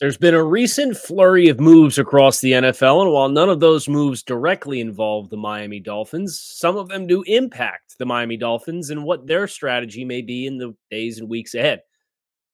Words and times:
There's 0.00 0.16
been 0.16 0.32
a 0.32 0.42
recent 0.42 0.96
flurry 0.96 1.48
of 1.48 1.60
moves 1.60 1.98
across 1.98 2.40
the 2.40 2.52
NFL, 2.52 3.02
and 3.02 3.12
while 3.12 3.28
none 3.28 3.50
of 3.50 3.60
those 3.60 3.86
moves 3.86 4.22
directly 4.22 4.80
involve 4.80 5.28
the 5.28 5.36
Miami 5.36 5.78
Dolphins, 5.78 6.40
some 6.42 6.78
of 6.78 6.88
them 6.88 7.06
do 7.06 7.22
impact 7.26 7.98
the 7.98 8.06
Miami 8.06 8.38
Dolphins 8.38 8.88
and 8.88 9.04
what 9.04 9.26
their 9.26 9.46
strategy 9.46 10.06
may 10.06 10.22
be 10.22 10.46
in 10.46 10.56
the 10.56 10.74
days 10.90 11.18
and 11.18 11.28
weeks 11.28 11.54
ahead. 11.54 11.82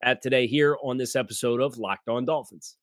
At 0.03 0.23
today, 0.23 0.49
here 0.49 0.77
on 0.83 0.97
this 0.97 1.15
episode 1.15 1.61
of 1.61 1.79
Locked 1.79 2.09
On 2.09 2.25
Dolphins. 2.25 2.79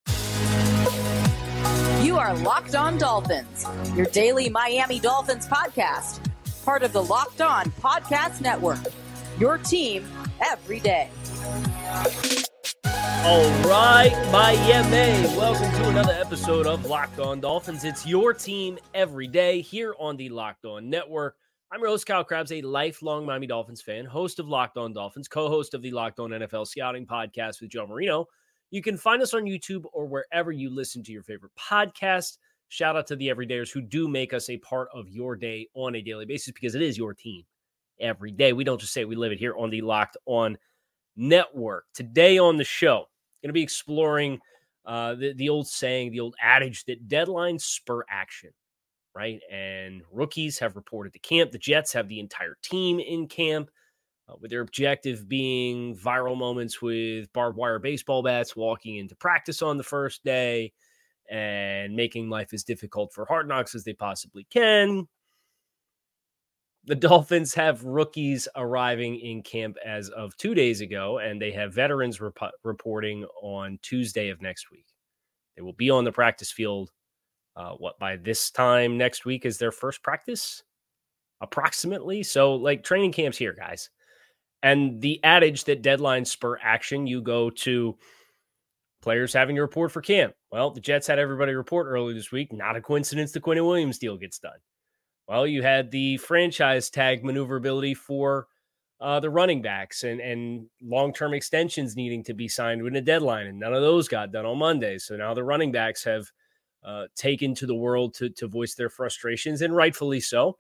You 2.02 2.18
are 2.18 2.34
Locked 2.38 2.76
On 2.76 2.98
Dolphins, 2.98 3.66
your 3.98 4.06
daily 4.06 4.48
Miami 4.48 5.02
Dolphins 5.02 5.46
podcast, 5.46 6.26
part 6.64 6.84
of 6.84 6.94
the 6.94 7.04
Locked 7.04 7.42
On 7.42 7.66
Podcast 7.82 8.40
Network. 8.40 8.80
Your 9.38 9.58
team 9.58 10.08
every 10.42 10.80
day. 10.80 11.10
All 13.06 13.50
right, 13.64 14.14
Miami. 14.32 15.28
Welcome 15.36 15.70
to 15.72 15.90
another 15.90 16.14
episode 16.14 16.66
of 16.66 16.86
Locked 16.86 17.20
On 17.20 17.42
Dolphins. 17.42 17.84
It's 17.84 18.06
your 18.06 18.34
team 18.34 18.80
every 18.94 19.28
day 19.28 19.60
here 19.60 19.94
on 20.00 20.16
the 20.16 20.30
Locked 20.30 20.64
On 20.64 20.90
Network. 20.90 21.36
I'm 21.70 21.82
your 21.82 21.90
host, 21.90 22.06
Kyle 22.06 22.24
Crabbs, 22.24 22.54
a 22.54 22.62
lifelong 22.62 23.26
Miami 23.26 23.46
Dolphins 23.46 23.82
fan, 23.82 24.06
host 24.06 24.40
of 24.40 24.48
Locked 24.48 24.78
On 24.78 24.94
Dolphins, 24.94 25.28
co 25.28 25.50
host 25.50 25.74
of 25.74 25.82
the 25.82 25.92
Locked 25.92 26.20
On 26.22 26.30
NFL 26.30 26.66
Scouting 26.66 27.06
podcast 27.06 27.60
with 27.60 27.72
Joe 27.72 27.86
Marino. 27.86 28.26
You 28.72 28.82
can 28.82 28.96
find 28.96 29.22
us 29.22 29.34
on 29.34 29.44
YouTube 29.44 29.84
or 29.92 30.06
wherever 30.06 30.54
you 30.54 30.70
listen 30.70 31.04
to 31.04 31.12
your 31.12 31.24
favorite 31.24 31.52
podcast. 31.60 32.38
Shout 32.70 32.96
out 32.96 33.08
to 33.08 33.18
the 33.18 33.28
everydayers 33.28 33.70
who 33.70 33.82
do 33.82 34.08
make 34.08 34.32
us 34.32 34.50
a 34.50 34.58
part 34.60 34.88
of 34.94 35.10
your 35.10 35.36
day 35.36 35.68
on 35.74 35.96
a 35.96 36.02
daily 36.02 36.26
basis 36.26 36.54
because 36.54 36.74
it 36.74 36.82
is 36.82 36.98
your 36.98 37.14
team 37.14 37.44
every 38.00 38.32
day. 38.32 38.54
We 38.54 38.64
don't 38.64 38.80
just 38.80 38.94
say 38.94 39.04
we 39.04 39.18
live 39.18 39.34
it 39.34 39.40
here 39.40 39.56
on 39.58 39.70
the 39.70 39.82
Locked 39.82 40.16
On 40.26 40.58
Network. 41.16 41.86
Today 41.94 42.38
on 42.38 42.58
the 42.58 42.64
show, 42.64 43.08
going 43.42 43.50
to 43.50 43.54
be 43.54 43.64
exploring 43.64 44.40
uh, 44.86 45.16
the, 45.16 45.34
the 45.34 45.50
old 45.50 45.68
saying, 45.68 46.12
the 46.12 46.20
old 46.20 46.36
adage 46.42 46.86
that 46.86 47.08
deadlines 47.08 47.62
spur 47.62 48.04
action, 48.10 48.52
right? 49.16 49.40
And 49.52 50.02
rookies 50.12 50.60
have 50.60 50.76
reported 50.76 51.14
to 51.14 51.20
camp. 51.20 51.52
The 51.52 51.58
Jets 51.58 51.94
have 51.94 52.08
the 52.08 52.20
entire 52.20 52.58
team 52.64 53.00
in 53.00 53.28
camp, 53.28 53.70
uh, 54.30 54.36
with 54.40 54.52
their 54.52 54.62
objective 54.62 55.28
being 55.28 55.96
viral 55.96 56.38
moments 56.38 56.82
with 56.82 57.32
barbed 57.34 57.58
wire 57.58 57.80
baseball 57.80 58.24
bats, 58.24 58.56
walking 58.56 58.98
into 58.98 59.16
practice 59.16 59.62
on 59.62 59.78
the 59.78 59.84
first 59.84 60.24
day, 60.24 60.72
and 61.30 61.96
making 61.96 62.30
life 62.30 62.54
as 62.54 62.64
difficult 62.64 63.14
for 63.14 63.26
Hard 63.26 63.48
Knocks 63.48 63.76
as 63.76 63.84
they 63.84 63.94
possibly 63.94 64.46
can 64.50 65.08
the 66.86 66.96
Dolphins 66.96 67.54
have 67.54 67.84
rookies 67.84 68.48
arriving 68.56 69.20
in 69.20 69.42
camp 69.42 69.78
as 69.86 70.10
of 70.10 70.36
two 70.38 70.54
days 70.54 70.82
ago, 70.82 71.20
and 71.20 71.42
they 71.42 71.52
have 71.52 71.74
veterans 71.74 72.20
rep- 72.20 72.52
reporting 72.64 73.26
on 73.42 73.80
Tuesday 73.82 74.30
of 74.30 74.42
next 74.42 74.70
week. 74.70 74.86
They 75.56 75.62
will 75.62 75.74
be 75.74 75.90
on 75.90 76.04
the 76.04 76.12
practice 76.12 76.52
field. 76.52 76.92
Uh, 77.56 77.74
what 77.74 78.00
by 78.00 78.18
this 78.18 78.50
time 78.50 78.98
next 78.98 79.26
week 79.26 79.46
is 79.46 79.58
their 79.58 79.72
first 79.72 80.02
practice, 80.04 80.64
approximately. 81.40 82.24
So, 82.24 82.56
like 82.56 82.84
training 82.84 83.12
camps 83.12 83.38
here, 83.38 83.54
guys. 83.54 83.90
And 84.64 85.00
the 85.02 85.24
adage 85.24 85.66
that 85.66 85.84
deadlines 85.84 86.28
spur 86.28 86.58
action, 86.62 87.06
you 87.06 87.22
go 87.22 87.50
to 87.50 87.98
players 89.02 89.34
having 89.34 89.56
to 89.58 89.62
report 89.62 89.92
for 89.92 90.02
camp. 90.02 90.34
Well, 90.52 90.72
the 90.72 90.80
Jets 90.80 91.06
had 91.06 91.20
everybody 91.20 91.54
report 91.54 91.88
early 91.88 92.14
this 92.14 92.32
week. 92.32 92.52
Not 92.52 92.78
a 92.78 92.82
coincidence 92.82 93.32
the 93.32 93.42
Quinnen 93.42 93.66
Williams 93.66 94.00
deal 94.00 94.18
gets 94.18 94.40
done. 94.40 94.58
Well, 95.28 95.48
you 95.48 95.62
had 95.62 95.92
the 95.92 96.18
franchise 96.18 96.90
tag 96.90 97.24
maneuverability 97.24 97.94
for 97.94 98.48
uh, 99.00 99.20
the 99.20 99.30
running 99.30 99.62
backs 99.62 100.04
and, 100.04 100.20
and 100.20 100.68
long 100.82 101.14
term 101.14 101.34
extensions 101.34 101.96
needing 101.96 102.24
to 102.24 102.34
be 102.34 102.48
signed 102.48 102.82
with 102.82 102.96
a 102.96 103.02
deadline, 103.02 103.48
and 103.48 103.60
none 103.60 103.74
of 103.74 103.82
those 103.82 104.08
got 104.08 104.32
done 104.32 104.46
on 104.46 104.58
Monday. 104.58 104.98
So 104.98 105.16
now 105.16 105.34
the 105.34 105.44
running 105.44 105.72
backs 105.72 106.04
have 106.04 106.32
uh, 106.84 107.06
taken 107.16 107.56
to 107.56 107.66
the 107.66 107.76
world 107.76 108.14
to, 108.16 108.30
to 108.30 108.48
voice 108.48 108.76
their 108.76 108.90
frustrations, 108.90 109.62
and 109.62 109.76
rightfully 109.76 110.20
so. 110.20 110.58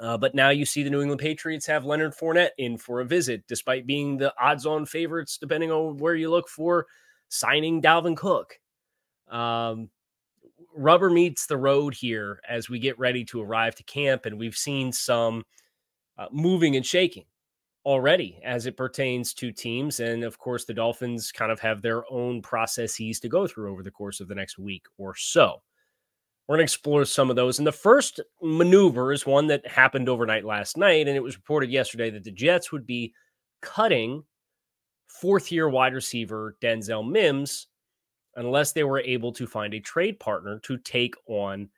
Uh, 0.00 0.16
but 0.16 0.34
now 0.34 0.50
you 0.50 0.64
see 0.64 0.82
the 0.82 0.90
New 0.90 1.00
England 1.00 1.20
Patriots 1.20 1.66
have 1.66 1.84
Leonard 1.84 2.14
Fournette 2.14 2.50
in 2.58 2.76
for 2.76 3.00
a 3.00 3.04
visit, 3.04 3.44
despite 3.46 3.86
being 3.86 4.16
the 4.16 4.32
odds 4.40 4.66
on 4.66 4.84
favorites, 4.84 5.38
depending 5.38 5.70
on 5.70 5.96
where 5.98 6.14
you 6.14 6.30
look 6.30 6.48
for 6.48 6.86
signing 7.28 7.80
Dalvin 7.80 8.16
Cook. 8.16 8.58
Um, 9.28 9.90
rubber 10.76 11.10
meets 11.10 11.46
the 11.46 11.56
road 11.56 11.94
here 11.94 12.40
as 12.48 12.68
we 12.68 12.78
get 12.78 12.98
ready 12.98 13.24
to 13.26 13.42
arrive 13.42 13.74
to 13.76 13.84
camp, 13.84 14.26
and 14.26 14.38
we've 14.38 14.56
seen 14.56 14.92
some 14.92 15.44
uh, 16.18 16.26
moving 16.30 16.76
and 16.76 16.84
shaking 16.84 17.24
already 17.84 18.40
as 18.44 18.66
it 18.66 18.76
pertains 18.76 19.32
to 19.34 19.52
teams. 19.52 20.00
And 20.00 20.24
of 20.24 20.38
course, 20.38 20.64
the 20.64 20.74
Dolphins 20.74 21.30
kind 21.30 21.52
of 21.52 21.60
have 21.60 21.82
their 21.82 22.02
own 22.10 22.42
processes 22.42 23.20
to 23.20 23.28
go 23.28 23.46
through 23.46 23.70
over 23.70 23.82
the 23.82 23.90
course 23.90 24.20
of 24.20 24.28
the 24.28 24.34
next 24.34 24.58
week 24.58 24.84
or 24.98 25.14
so. 25.14 25.62
We're 26.46 26.54
going 26.56 26.66
to 26.66 26.72
explore 26.72 27.04
some 27.04 27.30
of 27.30 27.36
those. 27.36 27.58
And 27.58 27.66
the 27.66 27.72
first 27.72 28.20
maneuver 28.42 29.12
is 29.12 29.26
one 29.26 29.46
that 29.48 29.66
happened 29.66 30.08
overnight 30.08 30.44
last 30.44 30.76
night. 30.76 31.08
And 31.08 31.16
it 31.16 31.22
was 31.22 31.36
reported 31.36 31.70
yesterday 31.70 32.10
that 32.10 32.24
the 32.24 32.30
Jets 32.30 32.70
would 32.70 32.86
be 32.86 33.14
cutting 33.62 34.24
fourth 35.06 35.50
year 35.50 35.68
wide 35.68 35.94
receiver 35.94 36.56
Denzel 36.60 37.08
Mims 37.08 37.68
unless 38.36 38.72
they 38.72 38.84
were 38.84 39.00
able 39.00 39.32
to 39.32 39.46
find 39.46 39.74
a 39.74 39.80
trade 39.80 40.20
partner 40.20 40.58
to 40.60 40.78
take 40.78 41.14
on 41.26 41.68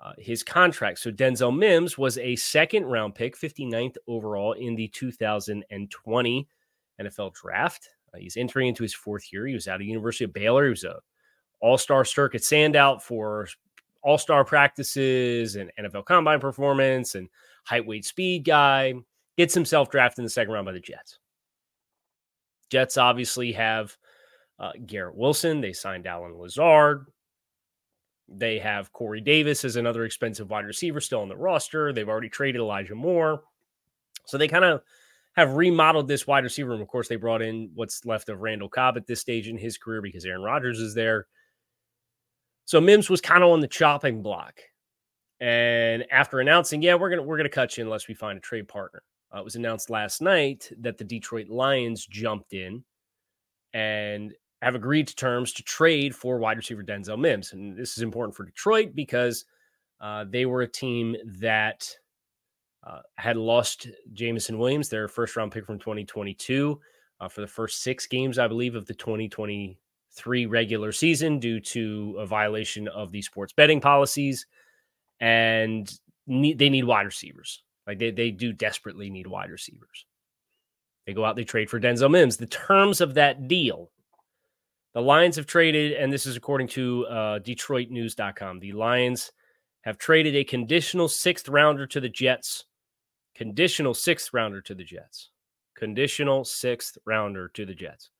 uh, 0.00 0.12
his 0.18 0.42
contract. 0.42 0.98
So 0.98 1.10
Denzel 1.10 1.56
Mims 1.56 1.96
was 1.96 2.18
a 2.18 2.36
second 2.36 2.84
round 2.84 3.14
pick, 3.14 3.36
59th 3.38 3.96
overall 4.06 4.52
in 4.52 4.74
the 4.74 4.88
2020 4.88 6.48
NFL 7.00 7.34
draft. 7.34 7.88
Uh, 8.12 8.18
he's 8.18 8.36
entering 8.36 8.68
into 8.68 8.82
his 8.82 8.94
fourth 8.94 9.32
year. 9.32 9.46
He 9.46 9.54
was 9.54 9.68
out 9.68 9.80
of 9.80 9.86
University 9.86 10.24
of 10.24 10.32
Baylor. 10.32 10.64
He 10.64 10.70
was 10.70 10.84
a 10.84 11.00
all-star 11.60 12.04
circuit 12.04 12.42
standout 12.42 13.00
for 13.00 13.48
all-star 14.02 14.44
practices 14.44 15.56
and 15.56 15.70
NFL 15.80 16.04
combine 16.04 16.40
performance 16.40 17.14
and 17.14 17.28
height, 17.64 17.86
weight, 17.86 18.04
speed 18.04 18.44
guy. 18.44 18.94
Gets 19.38 19.54
himself 19.54 19.88
drafted 19.88 20.18
in 20.18 20.24
the 20.24 20.30
second 20.30 20.52
round 20.52 20.66
by 20.66 20.72
the 20.72 20.80
Jets. 20.80 21.18
Jets 22.68 22.98
obviously 22.98 23.52
have 23.52 23.96
uh, 24.62 24.72
Garrett 24.86 25.16
Wilson. 25.16 25.60
They 25.60 25.72
signed 25.72 26.06
Allen 26.06 26.38
Lazard. 26.38 27.06
They 28.28 28.60
have 28.60 28.92
Corey 28.92 29.20
Davis 29.20 29.64
as 29.64 29.76
another 29.76 30.04
expensive 30.04 30.48
wide 30.48 30.64
receiver 30.64 31.00
still 31.00 31.20
on 31.20 31.28
the 31.28 31.36
roster. 31.36 31.92
They've 31.92 32.08
already 32.08 32.30
traded 32.30 32.60
Elijah 32.60 32.94
Moore. 32.94 33.42
So 34.24 34.38
they 34.38 34.48
kind 34.48 34.64
of 34.64 34.82
have 35.34 35.56
remodeled 35.56 36.06
this 36.08 36.26
wide 36.26 36.44
receiver 36.44 36.70
room. 36.70 36.80
Of 36.80 36.88
course, 36.88 37.08
they 37.08 37.16
brought 37.16 37.42
in 37.42 37.70
what's 37.74 38.06
left 38.06 38.28
of 38.28 38.40
Randall 38.40 38.68
Cobb 38.68 38.96
at 38.96 39.06
this 39.06 39.20
stage 39.20 39.48
in 39.48 39.58
his 39.58 39.76
career 39.76 40.00
because 40.00 40.24
Aaron 40.24 40.42
Rodgers 40.42 40.78
is 40.78 40.94
there. 40.94 41.26
So 42.64 42.80
Mims 42.80 43.10
was 43.10 43.20
kind 43.20 43.42
of 43.42 43.50
on 43.50 43.60
the 43.60 43.68
chopping 43.68 44.22
block. 44.22 44.60
And 45.40 46.06
after 46.12 46.38
announcing, 46.38 46.82
yeah, 46.82 46.94
we're 46.94 47.10
gonna 47.10 47.24
we're 47.24 47.36
gonna 47.36 47.48
cut 47.48 47.76
you 47.76 47.82
unless 47.82 48.06
we 48.06 48.14
find 48.14 48.38
a 48.38 48.40
trade 48.40 48.68
partner. 48.68 49.02
Uh, 49.34 49.40
it 49.40 49.44
was 49.44 49.56
announced 49.56 49.90
last 49.90 50.22
night 50.22 50.70
that 50.78 50.98
the 50.98 51.04
Detroit 51.04 51.48
Lions 51.48 52.06
jumped 52.06 52.52
in 52.52 52.84
and 53.74 54.32
have 54.62 54.76
agreed 54.76 55.08
to 55.08 55.16
terms 55.16 55.52
to 55.52 55.62
trade 55.64 56.14
for 56.14 56.38
wide 56.38 56.56
receiver 56.56 56.84
Denzel 56.84 57.18
Mims. 57.18 57.52
And 57.52 57.76
this 57.76 57.96
is 57.96 58.02
important 58.02 58.36
for 58.36 58.44
Detroit 58.44 58.94
because 58.94 59.44
uh, 60.00 60.24
they 60.28 60.46
were 60.46 60.62
a 60.62 60.68
team 60.68 61.16
that 61.40 61.88
uh, 62.86 63.00
had 63.16 63.36
lost 63.36 63.88
Jameson 64.12 64.58
Williams, 64.58 64.88
their 64.88 65.08
first 65.08 65.34
round 65.36 65.50
pick 65.50 65.66
from 65.66 65.80
2022, 65.80 66.80
uh, 67.20 67.28
for 67.28 67.40
the 67.40 67.46
first 67.46 67.82
six 67.82 68.06
games, 68.06 68.38
I 68.38 68.46
believe, 68.46 68.76
of 68.76 68.86
the 68.86 68.94
2023 68.94 70.46
regular 70.46 70.92
season 70.92 71.40
due 71.40 71.58
to 71.60 72.16
a 72.20 72.26
violation 72.26 72.86
of 72.88 73.10
the 73.10 73.22
sports 73.22 73.52
betting 73.52 73.80
policies. 73.80 74.46
And 75.18 75.92
they 76.28 76.70
need 76.70 76.84
wide 76.84 77.06
receivers. 77.06 77.62
Like 77.86 77.98
they, 77.98 78.12
they 78.12 78.30
do 78.30 78.52
desperately 78.52 79.10
need 79.10 79.26
wide 79.26 79.50
receivers. 79.50 80.06
They 81.04 81.14
go 81.14 81.24
out, 81.24 81.34
they 81.34 81.42
trade 81.42 81.68
for 81.68 81.80
Denzel 81.80 82.12
Mims. 82.12 82.36
The 82.36 82.46
terms 82.46 83.00
of 83.00 83.14
that 83.14 83.48
deal 83.48 83.90
the 84.94 85.00
Lions 85.00 85.36
have 85.36 85.46
traded, 85.46 85.92
and 85.92 86.12
this 86.12 86.26
is 86.26 86.36
according 86.36 86.68
to 86.68 87.06
uh, 87.06 87.38
DetroitNews.com. 87.40 88.60
The 88.60 88.72
Lions 88.72 89.32
have 89.82 89.98
traded 89.98 90.36
a 90.36 90.44
conditional 90.44 91.08
sixth 91.08 91.48
rounder 91.48 91.86
to 91.88 92.00
the 92.00 92.08
Jets. 92.08 92.64
Conditional 93.34 93.94
sixth 93.94 94.32
rounder 94.32 94.60
to 94.60 94.74
the 94.74 94.84
Jets. 94.84 95.30
Conditional 95.74 96.44
sixth 96.44 96.98
rounder 97.06 97.48
to 97.48 97.64
the 97.64 97.74
Jets 97.74 98.10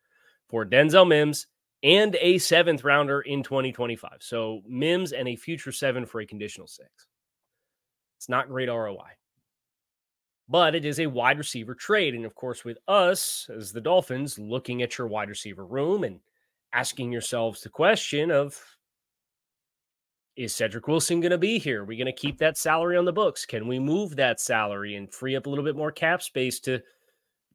for 0.49 0.65
Denzel 0.65 1.07
Mims 1.07 1.47
and 1.83 2.17
a 2.21 2.39
seventh 2.39 2.85
rounder 2.85 3.21
in 3.21 3.43
2025. 3.43 4.19
So 4.21 4.63
Mims 4.67 5.13
and 5.13 5.29
a 5.29 5.37
future 5.37 5.73
seven 5.73 6.07
for 6.07 6.21
a 6.21 6.27
conditional 6.27 6.67
six. 6.67 6.89
It's 8.19 8.29
not 8.29 8.49
great 8.49 8.69
ROI, 8.69 9.17
but 10.49 10.75
it 10.75 10.85
is 10.85 11.01
a 11.01 11.07
wide 11.07 11.39
receiver 11.39 11.75
trade. 11.75 12.15
And 12.15 12.25
of 12.25 12.35
course, 12.35 12.65
with 12.65 12.79
us 12.87 13.49
as 13.55 13.73
the 13.73 13.81
Dolphins 13.81 14.39
looking 14.39 14.83
at 14.83 14.97
your 14.97 15.07
wide 15.09 15.29
receiver 15.29 15.67
room 15.67 16.05
and 16.05 16.21
asking 16.73 17.13
yourselves 17.13 17.61
the 17.61 17.69
question 17.69 18.31
of 18.31 18.61
is 20.35 20.55
Cedric 20.55 20.89
Wilson 20.89 21.21
going 21.21 21.31
to 21.31 21.39
be 21.39 21.59
here? 21.59 21.83
Are 21.83 21.85
we 21.85 21.97
going 21.97 22.07
to 22.07 22.13
keep 22.13 22.39
that 22.39 22.57
salary 22.57 22.97
on 22.97 23.05
the 23.05 23.13
books? 23.13 23.45
Can 23.45 23.69
we 23.69 23.79
move 23.79 24.17
that 24.17 24.41
salary 24.41 24.97
and 24.97 25.13
free 25.13 25.37
up 25.37 25.47
a 25.47 25.51
little 25.51 25.65
bit 25.65 25.77
more 25.77 25.93
cap 25.93 26.23
space 26.23 26.59
to 26.61 26.81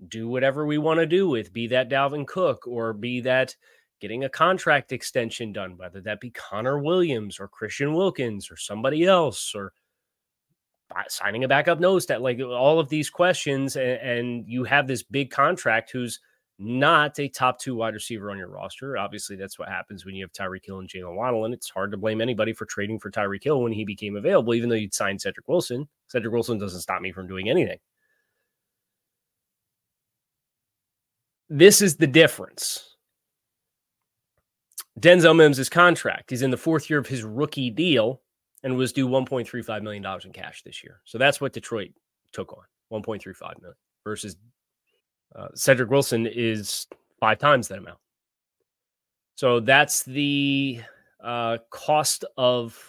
do 0.08 0.28
whatever 0.28 0.66
we 0.66 0.78
want 0.78 1.00
to 1.00 1.06
do 1.06 1.28
with, 1.28 1.52
be 1.52 1.68
that 1.68 1.90
Dalvin 1.90 2.28
Cook 2.28 2.68
or 2.68 2.94
be 2.94 3.20
that 3.22 3.56
getting 4.00 4.24
a 4.24 4.30
contract 4.30 4.92
extension 4.92 5.52
done, 5.52 5.76
whether 5.78 6.02
that 6.02 6.22
be 6.22 6.30
Connor 6.30 6.80
Williams 6.80 7.40
or 7.40 7.48
Christian 7.48 7.94
Wilkins 7.94 8.52
or 8.52 8.58
somebody 8.58 9.06
else 9.06 9.54
or 9.56 9.74
signing 11.10 11.44
a 11.44 11.48
backup 11.48 11.80
nose 11.80 12.06
that 12.06 12.22
like 12.22 12.40
all 12.40 12.80
of 12.80 12.90
these 12.90 13.10
questions 13.10 13.76
and, 13.76 14.00
and 14.00 14.48
you 14.48 14.64
have 14.64 14.88
this 14.88 15.04
big 15.04 15.32
contract 15.32 15.92
who's 15.92 16.20
not 16.60 17.20
a 17.20 17.28
top 17.28 17.60
two 17.60 17.76
wide 17.76 17.94
receiver 17.94 18.32
on 18.32 18.38
your 18.38 18.50
roster. 18.50 18.98
Obviously, 18.98 19.36
that's 19.36 19.60
what 19.60 19.70
happens 19.70 20.06
when 20.06 20.16
you 20.16 20.24
have 20.24 20.34
Tyreek 20.34 20.66
Hill 20.66 20.80
and 20.80 20.90
Jaylen 20.90 21.16
Waddle, 21.16 21.46
and 21.46 21.54
it's 21.54 21.70
hard 21.70 21.92
to 21.92 21.98
blame 21.98 22.22
anybody 22.22 22.54
for 22.54 22.66
trading 22.66 23.00
for 23.00 23.12
Tyreek 23.12 23.44
Hill 23.44 23.62
when 23.62 23.72
he 23.72 23.86
became 23.86 24.16
available, 24.16 24.54
even 24.54 24.70
though 24.70 24.76
you'd 24.76 24.94
signed 24.94 25.22
Cedric 25.22 25.48
Wilson. 25.48 25.88
Cedric 26.08 26.34
Wilson 26.34 26.58
doesn't 26.58 26.82
stop 26.82 27.02
me 27.02 27.12
from 27.12 27.28
doing 27.28 27.50
anything. 27.50 27.78
This 31.50 31.82
is 31.82 31.96
the 31.96 32.08
difference. 32.08 32.96
Denzel 35.00 35.36
Mims' 35.36 35.70
contract. 35.70 36.32
He's 36.32 36.42
in 36.42 36.52
the 36.52 36.58
fourth 36.58 36.90
year 36.90 37.00
of 37.00 37.08
his 37.08 37.24
rookie 37.24 37.70
deal 37.70 38.22
and 38.64 38.76
was 38.76 38.92
due 38.92 39.08
$1.35 39.08 39.82
million 39.84 40.06
in 40.26 40.34
cash 40.34 40.64
this 40.64 40.84
year. 40.84 41.02
So 41.06 41.18
that's 41.18 41.40
what 41.40 41.54
Detroit 41.54 41.92
took 42.34 42.52
on 42.52 43.02
$1.35 43.04 43.62
million 43.62 43.78
versus 44.04 44.36
uh, 45.36 45.48
Cedric 45.54 45.90
Wilson 45.90 46.28
is 46.28 46.88
five 47.20 47.38
times 47.38 47.68
that 47.68 47.80
amount. 47.80 48.00
So 49.36 49.60
that's 49.60 50.04
the 50.04 50.82
uh, 51.24 51.58
cost 51.70 52.26
of 52.38 52.80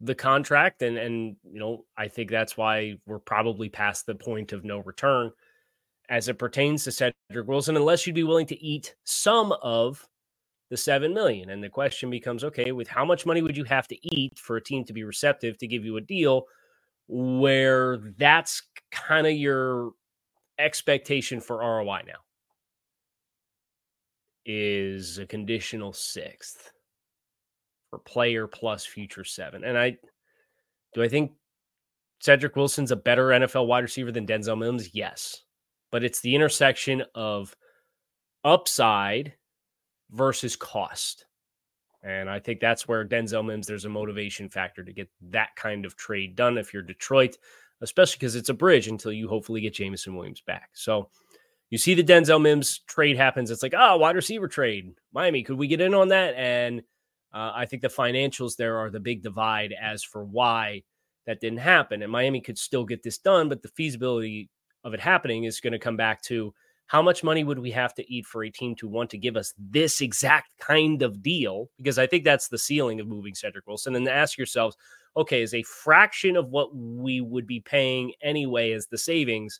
the 0.00 0.14
contract, 0.14 0.82
and 0.82 0.98
and 0.98 1.36
you 1.50 1.60
know 1.60 1.84
I 1.96 2.08
think 2.08 2.30
that's 2.30 2.56
why 2.56 2.98
we're 3.06 3.20
probably 3.20 3.68
past 3.68 4.06
the 4.06 4.14
point 4.14 4.52
of 4.52 4.64
no 4.64 4.78
return 4.78 5.30
as 6.08 6.28
it 6.28 6.38
pertains 6.38 6.84
to 6.84 6.92
Cedric 6.92 7.46
Wilson, 7.46 7.76
unless 7.76 8.06
you'd 8.06 8.14
be 8.14 8.24
willing 8.24 8.46
to 8.46 8.62
eat 8.62 8.94
some 9.04 9.52
of 9.62 10.06
the 10.68 10.76
seven 10.76 11.14
million. 11.14 11.50
And 11.50 11.62
the 11.62 11.68
question 11.68 12.10
becomes, 12.10 12.44
okay, 12.44 12.72
with 12.72 12.88
how 12.88 13.04
much 13.04 13.24
money 13.24 13.42
would 13.42 13.56
you 13.56 13.64
have 13.64 13.86
to 13.88 14.16
eat 14.16 14.38
for 14.38 14.56
a 14.56 14.62
team 14.62 14.84
to 14.84 14.92
be 14.92 15.04
receptive 15.04 15.56
to 15.58 15.66
give 15.66 15.84
you 15.84 15.96
a 15.98 16.00
deal 16.00 16.44
where 17.08 17.98
that's 18.18 18.62
kind 18.90 19.26
of 19.26 19.34
your 19.34 19.92
expectation 20.62 21.40
for 21.40 21.58
ROI 21.58 22.02
now 22.06 22.20
is 24.44 25.18
a 25.18 25.26
conditional 25.26 25.92
sixth 25.92 26.72
for 27.90 27.98
player 27.98 28.46
plus 28.46 28.84
future 28.86 29.24
seven. 29.24 29.64
And 29.64 29.76
I 29.76 29.98
do 30.94 31.02
I 31.02 31.08
think 31.08 31.32
Cedric 32.20 32.54
Wilson's 32.56 32.92
a 32.92 32.96
better 32.96 33.28
NFL 33.28 33.66
wide 33.66 33.80
receiver 33.80 34.12
than 34.12 34.26
Denzel 34.26 34.58
Mims? 34.58 34.94
Yes. 34.94 35.42
But 35.90 36.04
it's 36.04 36.20
the 36.20 36.34
intersection 36.34 37.02
of 37.14 37.54
upside 38.44 39.34
versus 40.10 40.56
cost. 40.56 41.26
And 42.02 42.28
I 42.28 42.40
think 42.40 42.60
that's 42.60 42.88
where 42.88 43.04
Denzel 43.04 43.44
Mims, 43.44 43.66
there's 43.66 43.84
a 43.84 43.90
motivation 43.90 44.48
factor 44.48 44.82
to 44.84 44.92
get 44.92 45.08
that 45.30 45.54
kind 45.56 45.84
of 45.84 45.96
trade 45.96 46.34
done 46.34 46.58
if 46.58 46.72
you're 46.72 46.82
Detroit 46.82 47.36
especially 47.82 48.18
because 48.18 48.36
it's 48.36 48.48
a 48.48 48.54
bridge 48.54 48.88
until 48.88 49.12
you 49.12 49.28
hopefully 49.28 49.60
get 49.60 49.74
Jameson 49.74 50.14
Williams 50.14 50.40
back. 50.40 50.70
So 50.72 51.10
you 51.70 51.78
see 51.78 51.94
the 51.94 52.04
Denzel 52.04 52.40
Mims 52.40 52.80
trade 52.86 53.16
happens. 53.16 53.50
It's 53.50 53.62
like, 53.62 53.74
oh, 53.76 53.96
wide 53.96 54.16
receiver 54.16 54.48
trade. 54.48 54.94
Miami, 55.12 55.42
could 55.42 55.58
we 55.58 55.66
get 55.66 55.80
in 55.80 55.94
on 55.94 56.08
that? 56.08 56.34
And 56.36 56.80
uh, 57.32 57.52
I 57.54 57.66
think 57.66 57.82
the 57.82 57.88
financials 57.88 58.56
there 58.56 58.78
are 58.78 58.90
the 58.90 59.00
big 59.00 59.22
divide 59.22 59.74
as 59.80 60.02
for 60.02 60.24
why 60.24 60.82
that 61.26 61.40
didn't 61.40 61.58
happen. 61.58 62.02
And 62.02 62.12
Miami 62.12 62.40
could 62.40 62.58
still 62.58 62.84
get 62.84 63.02
this 63.02 63.18
done, 63.18 63.48
but 63.48 63.62
the 63.62 63.68
feasibility 63.68 64.50
of 64.84 64.94
it 64.94 65.00
happening 65.00 65.44
is 65.44 65.60
going 65.60 65.72
to 65.72 65.78
come 65.78 65.96
back 65.96 66.22
to 66.22 66.52
how 66.92 67.00
much 67.00 67.24
money 67.24 67.42
would 67.42 67.58
we 67.58 67.70
have 67.70 67.94
to 67.94 68.12
eat 68.12 68.26
for 68.26 68.44
a 68.44 68.50
team 68.50 68.74
to 68.74 68.86
want 68.86 69.08
to 69.08 69.16
give 69.16 69.34
us 69.34 69.54
this 69.58 70.02
exact 70.02 70.50
kind 70.58 71.00
of 71.00 71.22
deal? 71.22 71.70
Because 71.78 71.98
I 71.98 72.06
think 72.06 72.22
that's 72.22 72.48
the 72.48 72.58
ceiling 72.58 73.00
of 73.00 73.08
moving 73.08 73.34
Cedric 73.34 73.66
Wilson. 73.66 73.96
And 73.96 74.06
then 74.06 74.12
ask 74.12 74.36
yourselves, 74.36 74.76
okay, 75.16 75.40
is 75.40 75.54
a 75.54 75.62
fraction 75.62 76.36
of 76.36 76.50
what 76.50 76.76
we 76.76 77.22
would 77.22 77.46
be 77.46 77.60
paying 77.60 78.12
anyway 78.20 78.72
as 78.72 78.88
the 78.88 78.98
savings 78.98 79.58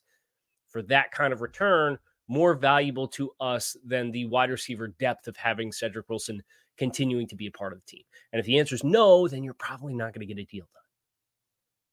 for 0.69 0.83
that 0.83 1.11
kind 1.11 1.33
of 1.33 1.41
return 1.41 1.99
more 2.29 2.53
valuable 2.53 3.09
to 3.09 3.31
us 3.41 3.79
than 3.83 4.11
the 4.11 4.27
wide 4.27 4.51
receiver 4.51 4.89
depth 5.01 5.27
of 5.27 5.35
having 5.35 5.73
Cedric 5.73 6.11
Wilson 6.11 6.43
continuing 6.77 7.27
to 7.29 7.35
be 7.35 7.47
a 7.47 7.51
part 7.51 7.73
of 7.73 7.79
the 7.79 7.87
team? 7.87 8.05
And 8.35 8.41
if 8.41 8.45
the 8.45 8.59
answer 8.59 8.75
is 8.75 8.85
no, 8.85 9.27
then 9.27 9.43
you're 9.43 9.55
probably 9.55 9.95
not 9.95 10.13
going 10.13 10.27
to 10.27 10.35
get 10.35 10.39
a 10.39 10.45
deal 10.45 10.69
done. 10.75 10.82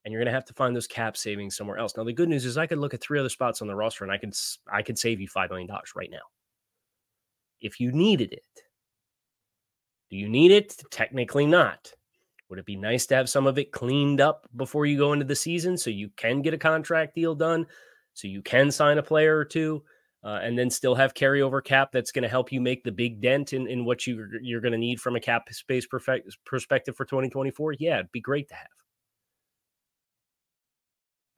And 0.03 0.11
you're 0.11 0.21
going 0.21 0.31
to 0.31 0.35
have 0.35 0.45
to 0.45 0.53
find 0.53 0.75
those 0.75 0.87
cap 0.87 1.17
savings 1.17 1.57
somewhere 1.57 1.77
else. 1.77 1.95
Now, 1.97 2.03
the 2.03 2.13
good 2.13 2.29
news 2.29 2.45
is 2.45 2.57
I 2.57 2.67
could 2.67 2.77
look 2.77 2.93
at 2.93 3.01
three 3.01 3.19
other 3.19 3.29
spots 3.29 3.61
on 3.61 3.67
the 3.67 3.75
roster 3.75 4.03
and 4.03 4.13
I 4.13 4.17
could 4.17 4.33
I 4.71 4.81
could 4.81 4.97
save 4.97 5.19
you 5.19 5.27
$5 5.27 5.49
million 5.49 5.69
right 5.95 6.09
now. 6.09 6.17
If 7.61 7.79
you 7.79 7.91
needed 7.91 8.31
it. 8.31 8.43
Do 10.09 10.17
you 10.17 10.29
need 10.29 10.51
it? 10.51 10.75
Technically 10.89 11.45
not. 11.45 11.93
Would 12.49 12.59
it 12.59 12.65
be 12.65 12.75
nice 12.75 13.05
to 13.07 13.15
have 13.15 13.29
some 13.29 13.45
of 13.45 13.59
it 13.59 13.71
cleaned 13.71 14.21
up 14.21 14.47
before 14.55 14.87
you 14.87 14.97
go 14.97 15.13
into 15.13 15.25
the 15.25 15.35
season 15.35 15.77
so 15.77 15.91
you 15.91 16.09
can 16.15 16.41
get 16.41 16.53
a 16.53 16.57
contract 16.57 17.13
deal 17.13 17.35
done, 17.35 17.67
so 18.15 18.27
you 18.27 18.41
can 18.41 18.71
sign 18.71 18.97
a 18.97 19.03
player 19.03 19.37
or 19.37 19.45
two, 19.45 19.83
uh, 20.23 20.39
and 20.41 20.57
then 20.57 20.69
still 20.69 20.95
have 20.95 21.13
carryover 21.13 21.63
cap 21.63 21.91
that's 21.91 22.11
going 22.11 22.23
to 22.23 22.29
help 22.29 22.51
you 22.51 22.59
make 22.59 22.83
the 22.83 22.91
big 22.91 23.21
dent 23.21 23.53
in, 23.53 23.67
in 23.67 23.85
what 23.85 24.07
you, 24.07 24.27
you're 24.41 24.61
going 24.61 24.71
to 24.71 24.79
need 24.79 24.99
from 24.99 25.15
a 25.15 25.19
cap 25.19 25.43
space 25.51 25.85
perfect, 25.85 26.35
perspective 26.43 26.95
for 26.95 27.05
2024? 27.05 27.73
Yeah, 27.73 27.99
it'd 27.99 28.11
be 28.11 28.19
great 28.19 28.47
to 28.49 28.55
have. 28.55 28.67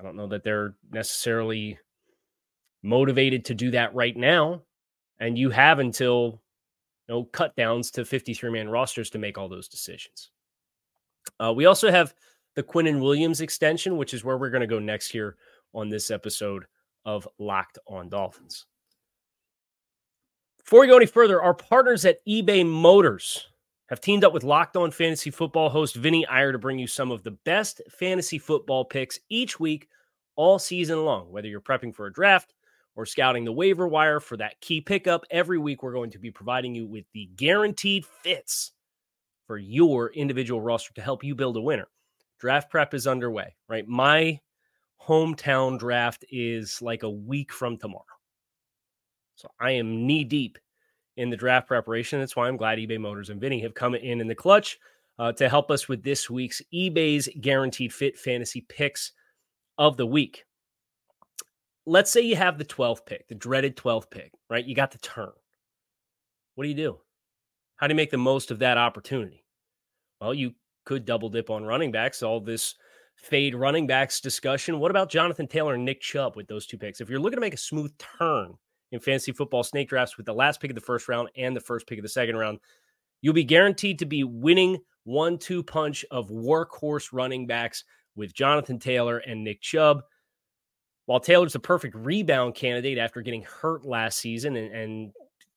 I 0.01 0.03
don't 0.03 0.15
know 0.15 0.27
that 0.27 0.43
they're 0.43 0.73
necessarily 0.91 1.77
motivated 2.81 3.45
to 3.45 3.53
do 3.53 3.69
that 3.71 3.93
right 3.93 4.17
now. 4.17 4.63
And 5.19 5.37
you 5.37 5.51
have 5.51 5.77
until 5.77 6.41
you 7.07 7.13
know 7.13 7.23
cut 7.25 7.55
downs 7.55 7.91
to 7.91 8.05
53 8.05 8.49
man 8.49 8.67
rosters 8.67 9.11
to 9.11 9.19
make 9.19 9.37
all 9.37 9.47
those 9.47 9.67
decisions. 9.67 10.31
Uh, 11.39 11.53
we 11.55 11.65
also 11.65 11.91
have 11.91 12.15
the 12.55 12.63
Quinnen 12.63 12.99
Williams 12.99 13.41
extension, 13.41 13.95
which 13.95 14.15
is 14.15 14.23
where 14.23 14.39
we're 14.39 14.49
going 14.49 14.61
to 14.61 14.67
go 14.67 14.79
next 14.79 15.11
here 15.11 15.37
on 15.73 15.89
this 15.89 16.09
episode 16.09 16.65
of 17.05 17.27
Locked 17.37 17.77
on 17.85 18.09
Dolphins. 18.09 18.65
Before 20.63 20.81
we 20.81 20.87
go 20.87 20.97
any 20.97 21.05
further, 21.05 21.43
our 21.43 21.53
partners 21.53 22.05
at 22.05 22.25
eBay 22.25 22.67
Motors 22.67 23.47
have 23.91 23.99
teamed 23.99 24.23
up 24.23 24.31
with 24.31 24.45
Locked 24.45 24.77
On 24.77 24.89
Fantasy 24.89 25.29
Football 25.29 25.69
host 25.69 25.97
Vinny 25.97 26.25
Iyer 26.25 26.53
to 26.53 26.57
bring 26.57 26.79
you 26.79 26.87
some 26.87 27.11
of 27.11 27.23
the 27.23 27.31
best 27.31 27.81
fantasy 27.89 28.39
football 28.39 28.85
picks 28.85 29.19
each 29.27 29.59
week, 29.59 29.89
all 30.37 30.57
season 30.57 31.03
long. 31.03 31.29
Whether 31.29 31.49
you're 31.49 31.59
prepping 31.59 31.93
for 31.93 32.05
a 32.05 32.13
draft 32.13 32.53
or 32.95 33.05
scouting 33.05 33.43
the 33.43 33.51
waiver 33.51 33.89
wire 33.89 34.21
for 34.21 34.37
that 34.37 34.61
key 34.61 34.79
pickup, 34.79 35.25
every 35.29 35.57
week 35.57 35.83
we're 35.83 35.91
going 35.91 36.09
to 36.11 36.19
be 36.19 36.31
providing 36.31 36.73
you 36.73 36.87
with 36.87 37.03
the 37.13 37.29
guaranteed 37.35 38.05
fits 38.05 38.71
for 39.45 39.57
your 39.57 40.13
individual 40.13 40.61
roster 40.61 40.93
to 40.93 41.01
help 41.01 41.21
you 41.21 41.35
build 41.35 41.57
a 41.57 41.61
winner. 41.61 41.89
Draft 42.39 42.71
prep 42.71 42.93
is 42.93 43.07
underway, 43.07 43.57
right? 43.67 43.85
My 43.85 44.39
hometown 45.05 45.77
draft 45.77 46.23
is 46.31 46.81
like 46.81 47.03
a 47.03 47.09
week 47.09 47.51
from 47.51 47.77
tomorrow. 47.77 48.05
So 49.35 49.49
I 49.59 49.71
am 49.71 50.07
knee 50.07 50.23
deep 50.23 50.59
in 51.17 51.29
the 51.29 51.37
draft 51.37 51.67
preparation. 51.67 52.19
That's 52.19 52.35
why 52.35 52.47
I'm 52.47 52.57
glad 52.57 52.77
eBay 52.77 52.99
Motors 52.99 53.29
and 53.29 53.41
Vinny 53.41 53.61
have 53.61 53.73
come 53.73 53.95
in 53.95 54.21
in 54.21 54.27
the 54.27 54.35
clutch 54.35 54.79
uh, 55.19 55.31
to 55.33 55.49
help 55.49 55.71
us 55.71 55.87
with 55.87 56.03
this 56.03 56.29
week's 56.29 56.61
eBay's 56.73 57.29
guaranteed 57.39 57.93
fit 57.93 58.17
fantasy 58.17 58.61
picks 58.61 59.11
of 59.77 59.97
the 59.97 60.05
week. 60.05 60.45
Let's 61.85 62.11
say 62.11 62.21
you 62.21 62.35
have 62.35 62.57
the 62.57 62.65
12th 62.65 63.05
pick, 63.05 63.27
the 63.27 63.35
dreaded 63.35 63.75
12th 63.75 64.09
pick, 64.09 64.31
right? 64.49 64.65
You 64.65 64.75
got 64.75 64.91
the 64.91 64.99
turn. 64.99 65.31
What 66.55 66.63
do 66.63 66.69
you 66.69 66.75
do? 66.75 66.97
How 67.77 67.87
do 67.87 67.93
you 67.93 67.97
make 67.97 68.11
the 68.11 68.17
most 68.17 68.51
of 68.51 68.59
that 68.59 68.77
opportunity? 68.77 69.43
Well, 70.19 70.33
you 70.33 70.53
could 70.85 71.05
double 71.05 71.29
dip 71.29 71.49
on 71.49 71.63
running 71.63 71.91
backs. 71.91 72.21
All 72.21 72.39
this 72.39 72.75
fade 73.15 73.55
running 73.55 73.87
backs 73.87 74.21
discussion. 74.21 74.79
What 74.79 74.91
about 74.91 75.09
Jonathan 75.09 75.47
Taylor 75.47 75.73
and 75.73 75.85
Nick 75.85 76.01
Chubb 76.01 76.35
with 76.35 76.47
those 76.47 76.67
two 76.67 76.77
picks? 76.77 77.01
If 77.01 77.09
you're 77.09 77.19
looking 77.19 77.37
to 77.37 77.41
make 77.41 77.53
a 77.53 77.57
smooth 77.57 77.91
turn 77.97 78.55
in 78.91 78.99
fantasy 78.99 79.31
football 79.31 79.63
snake 79.63 79.89
drafts 79.89 80.17
with 80.17 80.25
the 80.25 80.33
last 80.33 80.59
pick 80.59 80.71
of 80.71 80.75
the 80.75 80.81
first 80.81 81.07
round 81.07 81.29
and 81.37 81.55
the 81.55 81.61
first 81.61 81.87
pick 81.87 81.97
of 81.97 82.03
the 82.03 82.09
second 82.09 82.35
round, 82.37 82.59
you'll 83.21 83.33
be 83.33 83.43
guaranteed 83.43 83.99
to 83.99 84.05
be 84.05 84.23
winning 84.23 84.77
one 85.03 85.37
two 85.37 85.63
punch 85.63 86.05
of 86.11 86.29
workhorse 86.29 87.09
running 87.11 87.47
backs 87.47 87.83
with 88.15 88.33
Jonathan 88.33 88.79
Taylor 88.79 89.19
and 89.19 89.43
Nick 89.43 89.61
Chubb. 89.61 90.01
While 91.05 91.19
Taylor's 91.19 91.53
the 91.53 91.59
perfect 91.59 91.95
rebound 91.95 92.55
candidate 92.55 92.97
after 92.97 93.21
getting 93.21 93.43
hurt 93.43 93.85
last 93.85 94.19
season 94.19 94.55
and, 94.55 94.73
and 94.73 95.11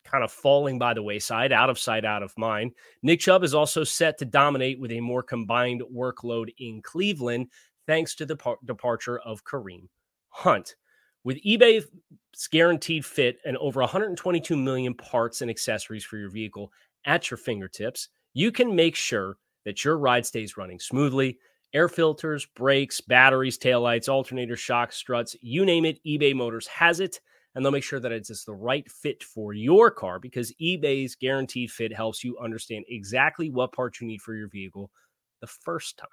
kind 0.04 0.24
of 0.24 0.30
falling 0.30 0.78
by 0.78 0.94
the 0.94 1.02
wayside, 1.02 1.52
out 1.52 1.70
of 1.70 1.78
sight, 1.78 2.04
out 2.04 2.22
of 2.22 2.36
mind. 2.36 2.72
Nick 3.02 3.20
Chubb 3.20 3.42
is 3.42 3.54
also 3.54 3.84
set 3.84 4.18
to 4.18 4.24
dominate 4.24 4.78
with 4.78 4.92
a 4.92 5.00
more 5.00 5.22
combined 5.22 5.82
workload 5.92 6.48
in 6.58 6.82
Cleveland, 6.82 7.48
thanks 7.86 8.14
to 8.16 8.26
the 8.26 8.36
departure 8.64 9.18
of 9.20 9.44
Kareem 9.44 9.88
Hunt. 10.28 10.76
With 11.24 11.42
eBay's 11.42 11.86
guaranteed 12.50 13.04
fit 13.04 13.38
and 13.46 13.56
over 13.56 13.80
122 13.80 14.56
million 14.56 14.94
parts 14.94 15.40
and 15.40 15.50
accessories 15.50 16.04
for 16.04 16.18
your 16.18 16.30
vehicle 16.30 16.70
at 17.06 17.30
your 17.30 17.38
fingertips, 17.38 18.08
you 18.34 18.52
can 18.52 18.76
make 18.76 18.94
sure 18.94 19.38
that 19.64 19.84
your 19.84 19.96
ride 19.96 20.26
stays 20.26 20.56
running 20.56 20.78
smoothly. 20.78 21.38
Air 21.72 21.88
filters, 21.88 22.46
brakes, 22.54 23.00
batteries, 23.00 23.58
taillights, 23.58 24.08
alternators, 24.08 24.58
shocks, 24.58 24.96
struts, 24.96 25.34
you 25.40 25.64
name 25.64 25.84
it, 25.84 25.98
eBay 26.04 26.34
Motors 26.34 26.66
has 26.66 27.00
it. 27.00 27.20
And 27.54 27.64
they'll 27.64 27.72
make 27.72 27.84
sure 27.84 28.00
that 28.00 28.12
it's 28.12 28.28
just 28.28 28.46
the 28.46 28.54
right 28.54 28.88
fit 28.90 29.22
for 29.22 29.54
your 29.54 29.90
car 29.90 30.18
because 30.18 30.52
eBay's 30.60 31.14
guaranteed 31.14 31.70
fit 31.70 31.94
helps 31.94 32.22
you 32.22 32.36
understand 32.38 32.84
exactly 32.88 33.48
what 33.48 33.72
parts 33.72 34.00
you 34.00 34.06
need 34.06 34.20
for 34.20 34.34
your 34.34 34.48
vehicle 34.48 34.90
the 35.40 35.46
first 35.46 35.96
time. 35.96 36.08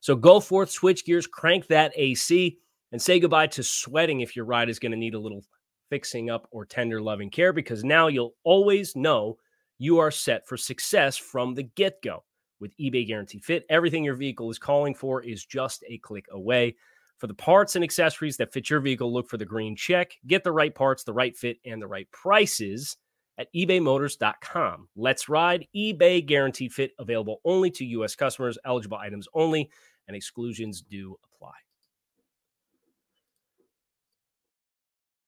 So 0.00 0.14
go 0.14 0.40
forth, 0.40 0.70
switch 0.70 1.06
gears, 1.06 1.26
crank 1.26 1.66
that 1.68 1.92
AC, 1.96 2.58
and 2.94 3.02
say 3.02 3.18
goodbye 3.18 3.48
to 3.48 3.64
sweating 3.64 4.20
if 4.20 4.36
your 4.36 4.44
ride 4.44 4.68
is 4.68 4.78
going 4.78 4.92
to 4.92 4.96
need 4.96 5.14
a 5.14 5.18
little 5.18 5.42
fixing 5.90 6.30
up 6.30 6.46
or 6.52 6.64
tender 6.64 7.02
loving 7.02 7.28
care 7.28 7.52
because 7.52 7.82
now 7.82 8.06
you'll 8.06 8.36
always 8.44 8.94
know 8.94 9.36
you 9.78 9.98
are 9.98 10.12
set 10.12 10.46
for 10.46 10.56
success 10.56 11.16
from 11.16 11.54
the 11.54 11.64
get 11.64 12.00
go. 12.02 12.22
With 12.60 12.70
eBay 12.78 13.04
Guarantee 13.04 13.40
Fit, 13.40 13.66
everything 13.68 14.04
your 14.04 14.14
vehicle 14.14 14.48
is 14.48 14.60
calling 14.60 14.94
for 14.94 15.20
is 15.20 15.44
just 15.44 15.82
a 15.88 15.98
click 15.98 16.26
away. 16.30 16.76
For 17.18 17.26
the 17.26 17.34
parts 17.34 17.74
and 17.74 17.82
accessories 17.82 18.36
that 18.36 18.52
fit 18.52 18.70
your 18.70 18.78
vehicle, 18.78 19.12
look 19.12 19.28
for 19.28 19.38
the 19.38 19.44
green 19.44 19.74
check. 19.74 20.12
Get 20.28 20.44
the 20.44 20.52
right 20.52 20.72
parts, 20.72 21.02
the 21.02 21.12
right 21.12 21.36
fit, 21.36 21.56
and 21.66 21.82
the 21.82 21.88
right 21.88 22.08
prices 22.12 22.96
at 23.38 23.52
ebaymotors.com. 23.56 24.88
Let's 24.94 25.28
ride 25.28 25.66
eBay 25.74 26.24
Guaranteed 26.24 26.72
Fit, 26.72 26.92
available 27.00 27.40
only 27.44 27.72
to 27.72 27.84
U.S. 27.86 28.14
customers, 28.14 28.56
eligible 28.64 28.98
items 28.98 29.26
only, 29.34 29.68
and 30.06 30.16
exclusions 30.16 30.80
do 30.80 31.18
apply. 31.24 31.54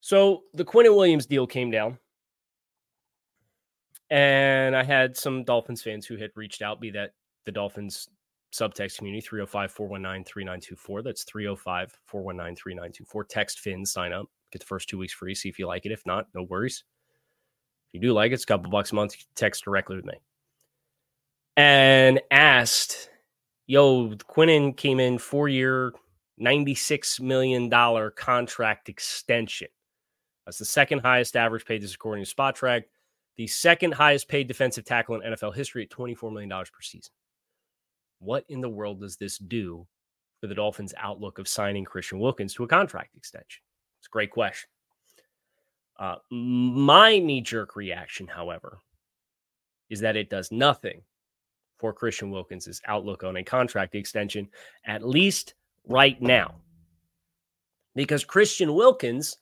So 0.06 0.44
the 0.54 0.64
Quinnen 0.64 0.94
Williams 0.94 1.26
deal 1.26 1.48
came 1.48 1.72
down. 1.72 1.98
And 4.08 4.76
I 4.76 4.84
had 4.84 5.16
some 5.16 5.42
Dolphins 5.42 5.82
fans 5.82 6.06
who 6.06 6.16
had 6.16 6.30
reached 6.36 6.62
out, 6.62 6.80
be 6.80 6.90
that 6.92 7.14
the 7.44 7.50
Dolphins 7.50 8.08
subtext 8.54 8.98
community 8.98 9.20
305 9.20 9.72
419 9.72 10.24
3924. 10.24 11.02
That's 11.02 11.24
305 11.24 11.98
419 12.04 12.54
3924. 12.54 13.24
Text 13.24 13.58
Finn, 13.58 13.84
sign 13.84 14.12
up, 14.12 14.26
get 14.52 14.60
the 14.60 14.66
first 14.66 14.88
two 14.88 14.96
weeks 14.96 15.12
free. 15.12 15.34
See 15.34 15.48
if 15.48 15.58
you 15.58 15.66
like 15.66 15.86
it. 15.86 15.90
If 15.90 16.06
not, 16.06 16.28
no 16.36 16.44
worries. 16.44 16.84
If 17.88 17.94
you 17.94 18.08
do 18.08 18.14
like 18.14 18.30
it, 18.30 18.34
it's 18.34 18.44
a 18.44 18.46
couple 18.46 18.70
bucks 18.70 18.92
a 18.92 18.94
month. 18.94 19.16
text 19.34 19.64
directly 19.64 19.96
with 19.96 20.04
me. 20.04 20.14
And 21.56 22.20
asked, 22.30 23.10
yo, 23.66 24.10
Quinnen 24.10 24.76
came 24.76 25.00
in 25.00 25.18
four 25.18 25.48
year, 25.48 25.92
$96 26.40 27.20
million 27.20 27.68
contract 28.14 28.88
extension. 28.88 29.66
That's 30.46 30.58
the 30.58 30.64
second 30.64 31.00
highest 31.00 31.36
average 31.36 31.66
paid, 31.66 31.82
this 31.82 31.94
according 31.94 32.24
to 32.24 32.34
Spotrac 32.34 32.84
the 33.36 33.46
second 33.46 33.92
highest 33.92 34.28
paid 34.28 34.48
defensive 34.48 34.84
tackle 34.84 35.20
in 35.20 35.32
NFL 35.32 35.54
history 35.54 35.82
at 35.82 35.90
$24 35.90 36.32
million 36.32 36.50
per 36.50 36.80
season. 36.80 37.12
What 38.18 38.44
in 38.48 38.60
the 38.60 38.68
world 38.68 39.00
does 39.00 39.16
this 39.16 39.36
do 39.36 39.86
for 40.40 40.46
the 40.46 40.54
Dolphins' 40.54 40.94
outlook 40.96 41.38
of 41.38 41.46
signing 41.46 41.84
Christian 41.84 42.18
Wilkins 42.18 42.54
to 42.54 42.64
a 42.64 42.68
contract 42.68 43.14
extension? 43.14 43.62
It's 44.00 44.08
a 44.08 44.10
great 44.10 44.30
question. 44.30 44.68
Uh, 45.98 46.16
my 46.30 47.18
knee 47.18 47.42
jerk 47.42 47.76
reaction, 47.76 48.26
however, 48.26 48.78
is 49.90 50.00
that 50.00 50.16
it 50.16 50.30
does 50.30 50.50
nothing 50.50 51.02
for 51.78 51.92
Christian 51.92 52.30
Wilkins' 52.30 52.80
outlook 52.86 53.22
on 53.22 53.36
a 53.36 53.44
contract 53.44 53.94
extension, 53.94 54.48
at 54.86 55.06
least 55.06 55.54
right 55.86 56.20
now. 56.22 56.56
Because 57.94 58.24
Christian 58.24 58.74
Wilkins 58.74 59.38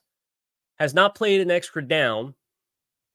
has 0.77 0.93
not 0.93 1.15
played 1.15 1.41
an 1.41 1.51
extra 1.51 1.85
down 1.85 2.33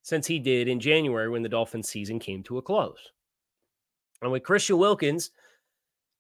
since 0.02 0.26
he 0.26 0.38
did 0.38 0.68
in 0.68 0.80
January 0.80 1.28
when 1.28 1.42
the 1.42 1.48
Dolphins 1.48 1.88
season 1.88 2.18
came 2.18 2.42
to 2.44 2.58
a 2.58 2.62
close. 2.62 3.12
And 4.22 4.32
with 4.32 4.42
Christian 4.42 4.78
Wilkins 4.78 5.30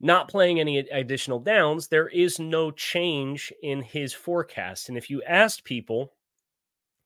not 0.00 0.28
playing 0.28 0.60
any 0.60 0.78
additional 0.78 1.38
downs, 1.38 1.88
there 1.88 2.08
is 2.08 2.38
no 2.38 2.70
change 2.70 3.52
in 3.62 3.82
his 3.82 4.12
forecast. 4.12 4.88
And 4.88 4.96
if 4.96 5.10
you 5.10 5.22
asked 5.22 5.64
people 5.64 6.14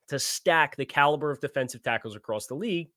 to 0.07 0.19
stack 0.19 0.75
the 0.75 0.85
caliber 0.85 1.31
of 1.31 1.41
defensive 1.41 1.83
tackles 1.83 2.15
across 2.15 2.47
the 2.47 2.55
league, 2.55 2.89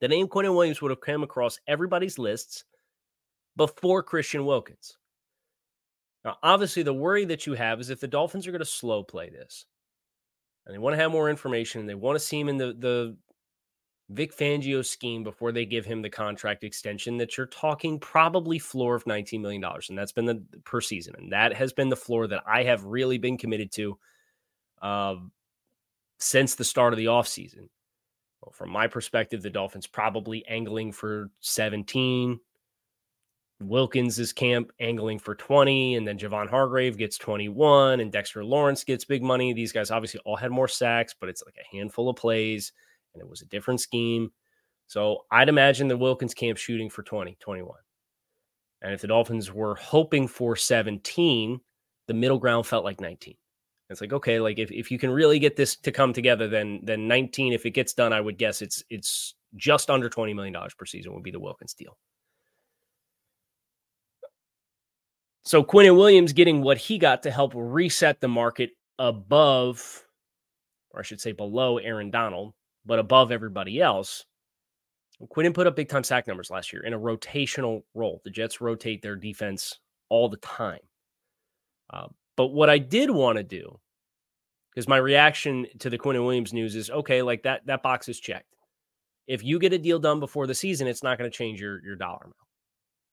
the 0.00 0.08
name 0.08 0.28
Quinnen 0.28 0.54
Williams 0.54 0.80
would 0.82 0.90
have 0.90 1.00
come 1.00 1.22
across 1.22 1.60
everybody's 1.66 2.18
lists 2.18 2.64
before 3.56 4.02
Christian 4.02 4.44
Wilkins. 4.44 4.96
Now, 6.24 6.38
obviously, 6.42 6.82
the 6.82 6.94
worry 6.94 7.26
that 7.26 7.46
you 7.46 7.52
have 7.54 7.80
is 7.80 7.90
if 7.90 8.00
the 8.00 8.08
Dolphins 8.08 8.46
are 8.46 8.50
going 8.50 8.60
to 8.60 8.66
slow 8.66 9.02
play 9.02 9.28
this, 9.28 9.66
and 10.66 10.74
they 10.74 10.78
want 10.78 10.94
to 10.94 11.00
have 11.00 11.10
more 11.10 11.30
information 11.30 11.80
and 11.80 11.88
they 11.88 11.94
want 11.94 12.16
to 12.16 12.24
see 12.24 12.40
him 12.40 12.48
in 12.48 12.56
the 12.56 12.74
the 12.78 13.16
Vic 14.10 14.36
Fangio 14.36 14.84
scheme 14.84 15.24
before 15.24 15.50
they 15.50 15.64
give 15.64 15.86
him 15.86 16.02
the 16.02 16.10
contract 16.10 16.62
extension 16.62 17.16
that 17.18 17.36
you're 17.36 17.46
talking 17.46 17.98
probably 17.98 18.58
floor 18.58 18.94
of 18.94 19.04
$19 19.04 19.40
million. 19.40 19.64
And 19.88 19.96
that's 19.96 20.12
been 20.12 20.26
the 20.26 20.44
per 20.64 20.80
season. 20.80 21.14
And 21.16 21.32
that 21.32 21.54
has 21.54 21.72
been 21.72 21.88
the 21.88 21.96
floor 21.96 22.26
that 22.26 22.42
I 22.46 22.64
have 22.64 22.84
really 22.84 23.16
been 23.16 23.38
committed 23.38 23.72
to 23.72 23.98
uh, 24.82 25.16
since 26.18 26.54
the 26.54 26.64
start 26.64 26.92
of 26.92 26.98
the 26.98 27.06
offseason. 27.06 27.68
Well, 28.42 28.52
from 28.52 28.70
my 28.70 28.88
perspective, 28.88 29.40
the 29.40 29.48
Dolphins 29.48 29.86
probably 29.86 30.46
angling 30.46 30.92
for 30.92 31.30
17, 31.40 32.38
Wilkins' 33.60 34.32
camp 34.32 34.72
angling 34.80 35.18
for 35.18 35.34
20, 35.34 35.96
and 35.96 36.06
then 36.06 36.18
Javon 36.18 36.48
Hargrave 36.48 36.98
gets 36.98 37.16
21, 37.18 38.00
and 38.00 38.12
Dexter 38.12 38.44
Lawrence 38.44 38.84
gets 38.84 39.04
big 39.04 39.22
money. 39.22 39.52
These 39.52 39.72
guys 39.72 39.90
obviously 39.90 40.20
all 40.24 40.36
had 40.36 40.50
more 40.50 40.68
sacks, 40.68 41.14
but 41.18 41.28
it's 41.28 41.42
like 41.44 41.56
a 41.56 41.76
handful 41.76 42.08
of 42.08 42.16
plays, 42.16 42.72
and 43.14 43.22
it 43.22 43.28
was 43.28 43.42
a 43.42 43.46
different 43.46 43.80
scheme. 43.80 44.30
So 44.86 45.24
I'd 45.30 45.48
imagine 45.48 45.88
the 45.88 45.96
Wilkins 45.96 46.34
camp 46.34 46.58
shooting 46.58 46.90
for 46.90 47.02
20, 47.02 47.36
21. 47.40 47.78
And 48.82 48.92
if 48.92 49.00
the 49.00 49.08
Dolphins 49.08 49.50
were 49.50 49.76
hoping 49.76 50.28
for 50.28 50.56
17, 50.56 51.58
the 52.06 52.14
middle 52.14 52.38
ground 52.38 52.66
felt 52.66 52.84
like 52.84 53.00
19. 53.00 53.34
It's 53.90 54.00
like, 54.00 54.12
okay, 54.12 54.40
like 54.40 54.58
if, 54.58 54.70
if 54.70 54.90
you 54.90 54.98
can 54.98 55.10
really 55.10 55.38
get 55.38 55.56
this 55.56 55.76
to 55.76 55.92
come 55.92 56.12
together, 56.12 56.48
then 56.48 56.80
then 56.82 57.06
19, 57.06 57.52
if 57.52 57.66
it 57.66 57.70
gets 57.70 57.92
done, 57.92 58.12
I 58.12 58.20
would 58.20 58.38
guess 58.38 58.62
it's 58.62 58.82
it's 58.90 59.34
just 59.56 59.90
under 59.90 60.10
$20 60.10 60.34
million 60.34 60.54
per 60.76 60.84
season 60.84 61.14
would 61.14 61.22
be 61.22 61.30
the 61.30 61.40
Wilkins 61.40 61.74
deal. 61.74 61.96
So 65.44 65.62
Quinnen 65.62 65.96
Williams 65.96 66.32
getting 66.32 66.62
what 66.62 66.78
he 66.78 66.96
got 66.96 67.22
to 67.24 67.30
help 67.30 67.52
reset 67.54 68.20
the 68.20 68.28
market 68.28 68.70
above, 68.98 70.02
or 70.90 71.00
I 71.00 71.02
should 71.02 71.20
say 71.20 71.32
below 71.32 71.76
Aaron 71.76 72.10
Donald, 72.10 72.54
but 72.86 72.98
above 72.98 73.30
everybody 73.30 73.80
else. 73.80 74.24
Quinnen 75.22 75.54
put 75.54 75.66
up 75.66 75.76
big 75.76 75.88
time 75.88 76.02
sack 76.02 76.26
numbers 76.26 76.50
last 76.50 76.72
year 76.72 76.82
in 76.82 76.94
a 76.94 76.98
rotational 76.98 77.82
role. 77.94 78.20
The 78.24 78.30
Jets 78.30 78.60
rotate 78.60 79.02
their 79.02 79.16
defense 79.16 79.78
all 80.08 80.28
the 80.28 80.38
time. 80.38 80.80
Uh, 81.92 82.08
but 82.36 82.48
what 82.48 82.70
I 82.70 82.78
did 82.78 83.10
want 83.10 83.36
to 83.36 83.44
do, 83.44 83.78
because 84.70 84.88
my 84.88 84.96
reaction 84.96 85.66
to 85.78 85.90
the 85.90 85.98
Quinnen 85.98 86.24
Williams 86.24 86.52
news 86.52 86.74
is 86.74 86.90
okay, 86.90 87.22
like 87.22 87.42
that 87.42 87.66
that 87.66 87.82
box 87.82 88.08
is 88.08 88.18
checked. 88.18 88.56
If 89.26 89.44
you 89.44 89.58
get 89.58 89.72
a 89.72 89.78
deal 89.78 89.98
done 89.98 90.20
before 90.20 90.46
the 90.46 90.54
season, 90.54 90.88
it's 90.88 91.02
not 91.02 91.18
going 91.18 91.30
to 91.30 91.36
change 91.36 91.60
your 91.60 91.84
your 91.84 91.96
dollar 91.96 92.22
amount. 92.22 92.34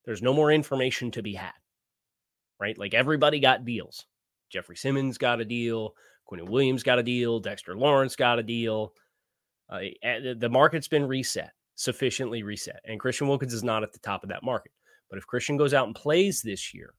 There's 0.05 0.21
no 0.21 0.33
more 0.33 0.51
information 0.51 1.11
to 1.11 1.21
be 1.21 1.33
had 1.35 1.53
right? 2.62 2.77
Like 2.77 2.94
everybody 2.94 3.39
got 3.39 3.65
deals. 3.65 4.06
Jeffrey 4.50 4.77
Simmons 4.77 5.18
got 5.18 5.41
a 5.41 5.46
deal. 5.46 5.96
Quinnen 6.32 6.50
Williams 6.50 6.84
got 6.84 7.00
a 7.00 7.03
deal. 7.03 7.39
Dexter 7.39 7.75
Lawrence 7.75 8.15
got 8.15 8.39
a 8.39 8.44
deal. 8.44 8.94
Uh, 9.70 9.80
the 10.38 10.50
market's 10.50 10.88
been 10.88 11.08
reset, 11.08 11.51
sufficiently 11.75 12.44
reset. 12.44 12.80
And 12.86 13.00
Christian 13.00 13.27
Wilkins 13.27 13.53
is 13.53 13.63
not 13.63 13.84
at 13.84 13.91
the 13.91 14.00
top 14.00 14.24
of 14.24 14.30
that 14.30 14.44
market. 14.44 14.72
But 15.10 15.18
if 15.18 15.27
Christian 15.27 15.58
goes 15.58 15.74
out 15.74 15.88
and 15.88 15.96
plays 15.96 16.41
this 16.41 16.74
year 16.74 16.94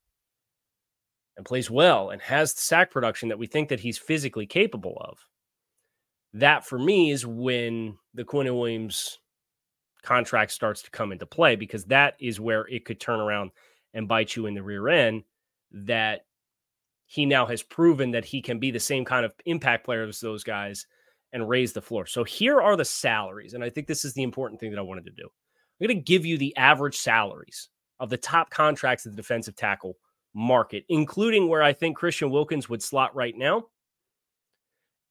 and 1.37 1.47
plays 1.47 1.71
well 1.71 2.11
and 2.11 2.21
has 2.21 2.53
the 2.53 2.61
sack 2.61 2.91
production 2.91 3.29
that 3.29 3.39
we 3.39 3.47
think 3.47 3.69
that 3.69 3.81
he's 3.81 3.99
physically 3.99 4.47
capable 4.47 4.99
of, 5.01 5.19
that 6.35 6.65
for 6.67 6.79
me 6.79 7.11
is 7.11 7.27
when 7.27 7.97
the 8.15 8.25
Quinnen 8.25 8.59
Williams 8.59 9.19
contract 10.03 10.51
starts 10.51 10.83
to 10.83 10.91
come 10.91 11.13
into 11.13 11.27
play 11.27 11.57
because 11.57 11.85
that 11.85 12.17
is 12.19 12.41
where 12.41 12.67
it 12.69 12.85
could 12.85 12.99
turn 12.99 13.21
around 13.21 13.51
and 13.95 14.09
bite 14.09 14.35
you 14.35 14.47
in 14.47 14.55
the 14.55 14.63
rear 14.63 14.89
end 14.89 15.23
that 15.73 16.27
he 17.07 17.27
now 17.27 17.47
has 17.47 17.63
proven 17.63 18.13
that 18.13 18.25
he 18.25 18.41
can 18.41 18.59
be 18.59 18.71
the 18.71 18.81
same 18.81 19.05
kind 19.05 19.25
of 19.25 19.35
impact 19.45 19.85
player 19.85 20.05
as 20.05 20.21
those 20.21 20.45
guys 20.45 20.87
and 21.33 21.49
raise 21.49 21.73
the 21.73 21.83
floor. 21.83 22.07
So 22.07 22.25
here 22.25 22.61
are 22.61 22.77
the 22.77 22.85
salaries. 22.85 23.55
And 23.55 23.65
I 23.65 23.71
think 23.71 23.87
this 23.87 24.05
is 24.05 24.15
the 24.15 24.23
important 24.23 24.61
thing 24.61 24.71
that 24.71 24.79
I 24.79 24.83
wanted 24.83 25.05
to 25.07 25.13
do. 25.13 25.25
I'm 25.25 25.87
going 25.87 25.99
to 25.99 26.03
give 26.03 26.25
you 26.25 26.39
the 26.39 26.57
average 26.57 26.99
salaries 26.99 27.69
of 28.01 28.11
the 28.11 28.17
top 28.17 28.51
contracts 28.51 29.07
of 29.07 29.13
the 29.13 29.17
defensive 29.17 29.57
tackle 29.57 29.97
market, 30.35 30.85
including 30.89 31.49
where 31.49 31.63
I 31.63 31.73
think 31.73 31.97
Christian 31.97 32.31
Wilkins 32.31 32.69
would 32.69 32.83
slot 32.83 33.15
right 33.15 33.37
now 33.37 33.67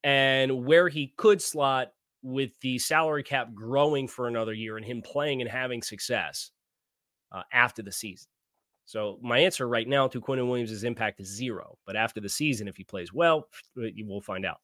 and 0.04 0.66
where 0.66 0.90
he 0.90 1.14
could 1.18 1.42
slot 1.42 1.92
with 2.24 2.52
the 2.62 2.80
salary 2.80 3.24
cap 3.24 3.54
growing 3.54 4.08
for 4.08 4.28
another 4.28 4.54
year 4.54 4.78
and 4.78 4.86
him 4.86 5.02
playing 5.02 5.42
and 5.42 5.50
having 5.50 5.82
success 5.82 6.52
uh, 7.32 7.44
after 7.52 7.82
the 7.82 7.92
season. 7.92 8.28
So 8.92 9.18
my 9.22 9.40
answer 9.40 9.70
right 9.70 9.88
now 9.88 10.10
to 10.10 10.20
Quinnen 10.20 10.50
Williams' 10.50 10.84
impact 10.84 11.22
is 11.22 11.34
zero. 11.34 11.78
But 11.86 11.96
after 11.96 12.20
the 12.20 12.28
season, 12.28 12.68
if 12.68 12.76
he 12.76 12.84
plays 12.84 13.14
well, 13.14 13.48
uh, 13.78 13.84
you 13.84 14.06
will 14.06 14.20
find 14.20 14.46
out. 14.46 14.58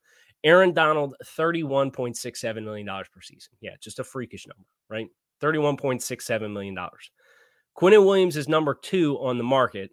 Aaron 0.44 0.74
Donald, 0.74 1.16
$31.67 1.24 2.62
million 2.62 2.86
per 2.86 3.22
season. 3.22 3.54
Yeah, 3.62 3.76
just 3.80 4.00
a 4.00 4.04
freakish 4.04 4.46
number, 4.46 4.66
right? 4.90 5.08
$31.67 5.42 6.52
million. 6.52 6.78
Quinnen 7.78 8.06
Williams 8.06 8.36
is 8.36 8.50
number 8.50 8.76
two 8.76 9.18
on 9.20 9.38
the 9.38 9.46
market 9.46 9.92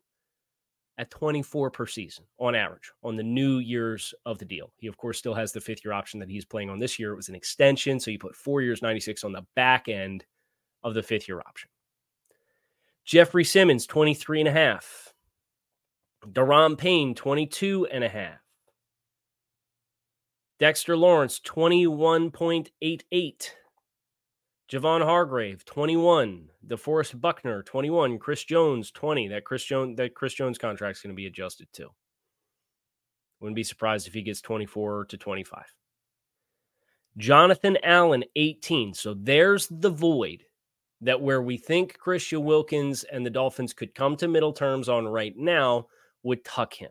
at 0.99 1.13
24 1.13 1.71
per 1.71 1.87
season 1.87 2.25
on 2.41 2.57
average 2.57 2.91
on 3.05 3.17
the 3.17 3.23
new 3.23 3.59
years 3.59 4.13
of 4.27 4.41
the 4.41 4.45
deal. 4.45 4.73
He, 4.79 4.89
of 4.89 4.97
course, 4.97 5.17
still 5.17 5.35
has 5.35 5.53
the 5.53 5.61
fifth 5.61 5.85
year 5.85 5.95
option 5.95 6.19
that 6.19 6.29
he's 6.29 6.45
playing 6.45 6.71
on 6.71 6.81
this 6.81 6.99
year. 6.99 7.13
It 7.13 7.17
was 7.17 7.29
an 7.29 7.37
extension. 7.37 8.01
So 8.01 8.11
you 8.11 8.19
put 8.19 8.35
four 8.35 8.63
years, 8.63 8.83
96 8.83 9.23
on 9.23 9.31
the 9.31 9.47
back 9.55 9.89
end 9.89 10.25
of 10.83 10.95
the 10.95 11.05
fifth 11.05 11.29
year 11.29 11.39
option. 11.39 11.71
Jeffrey 13.05 13.45
Simmons, 13.45 13.87
23 13.87 14.41
and 14.41 14.49
a 14.49 14.53
half. 14.53 15.13
Daron 16.27 16.79
Payne, 16.79 17.15
22 17.15 17.87
and 17.87 18.03
a 18.03 18.09
half. 18.09 18.41
Dexter 20.59 20.97
Lawrence, 20.97 21.39
21.88. 21.41 23.51
Javon 24.71 25.05
Hargrave, 25.05 25.65
21. 25.67 26.49
DeForest 26.67 27.21
Buckner, 27.21 27.63
21. 27.63 28.19
Chris 28.19 28.43
Jones, 28.45 28.91
20. 28.91 29.29
That 29.29 29.45
Chris 29.45 29.65
Jones 29.65 29.99
that 29.99 30.15
Chris 30.15 30.33
Jones 30.33 30.57
contract 30.57 30.97
is 30.97 31.03
going 31.03 31.15
to 31.15 31.17
be 31.17 31.27
adjusted 31.27 31.69
to. 31.75 31.91
Wouldn't 33.41 33.57
be 33.57 33.65
surprised 33.65 34.09
if 34.09 34.15
he 34.15 34.23
gets 34.23 34.41
24 34.41 35.05
to 35.07 35.19
25. 35.19 35.63
Jonathan 37.19 37.77
Allen, 37.83 38.25
18. 38.35 38.95
So 38.95 39.15
there's 39.15 39.69
the 39.69 39.91
void 39.91 40.45
that 41.05 41.21
where 41.21 41.43
we 41.43 41.57
think 41.57 41.99
Christian 41.99 42.45
Wilkins 42.45 43.05
and 43.05 43.25
the 43.25 43.31
Dolphins 43.31 43.73
could 43.73 43.95
come 43.95 44.17
to 44.17 44.29
middle 44.29 44.53
terms 44.53 44.89
on 44.89 45.07
right 45.07 45.37
now 45.37 45.87
would 46.23 46.45
tuck 46.45 46.73
him. 46.75 46.91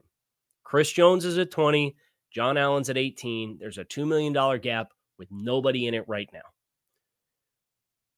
Chris 0.64 0.92
Jones 0.92 1.26
is 1.26 1.38
at 1.38 1.52
20. 1.52 1.96
John 2.32 2.58
Allen's 2.58 2.90
at 2.90 2.98
18. 2.98 3.58
There's 3.60 3.78
a 3.78 3.86
$2 3.86 4.08
million 4.08 4.60
gap 4.60 4.94
with 5.18 5.30
nobody 5.32 5.88
in 5.88 5.94
it 5.94 6.06
right 6.08 6.30
now. 6.32 6.42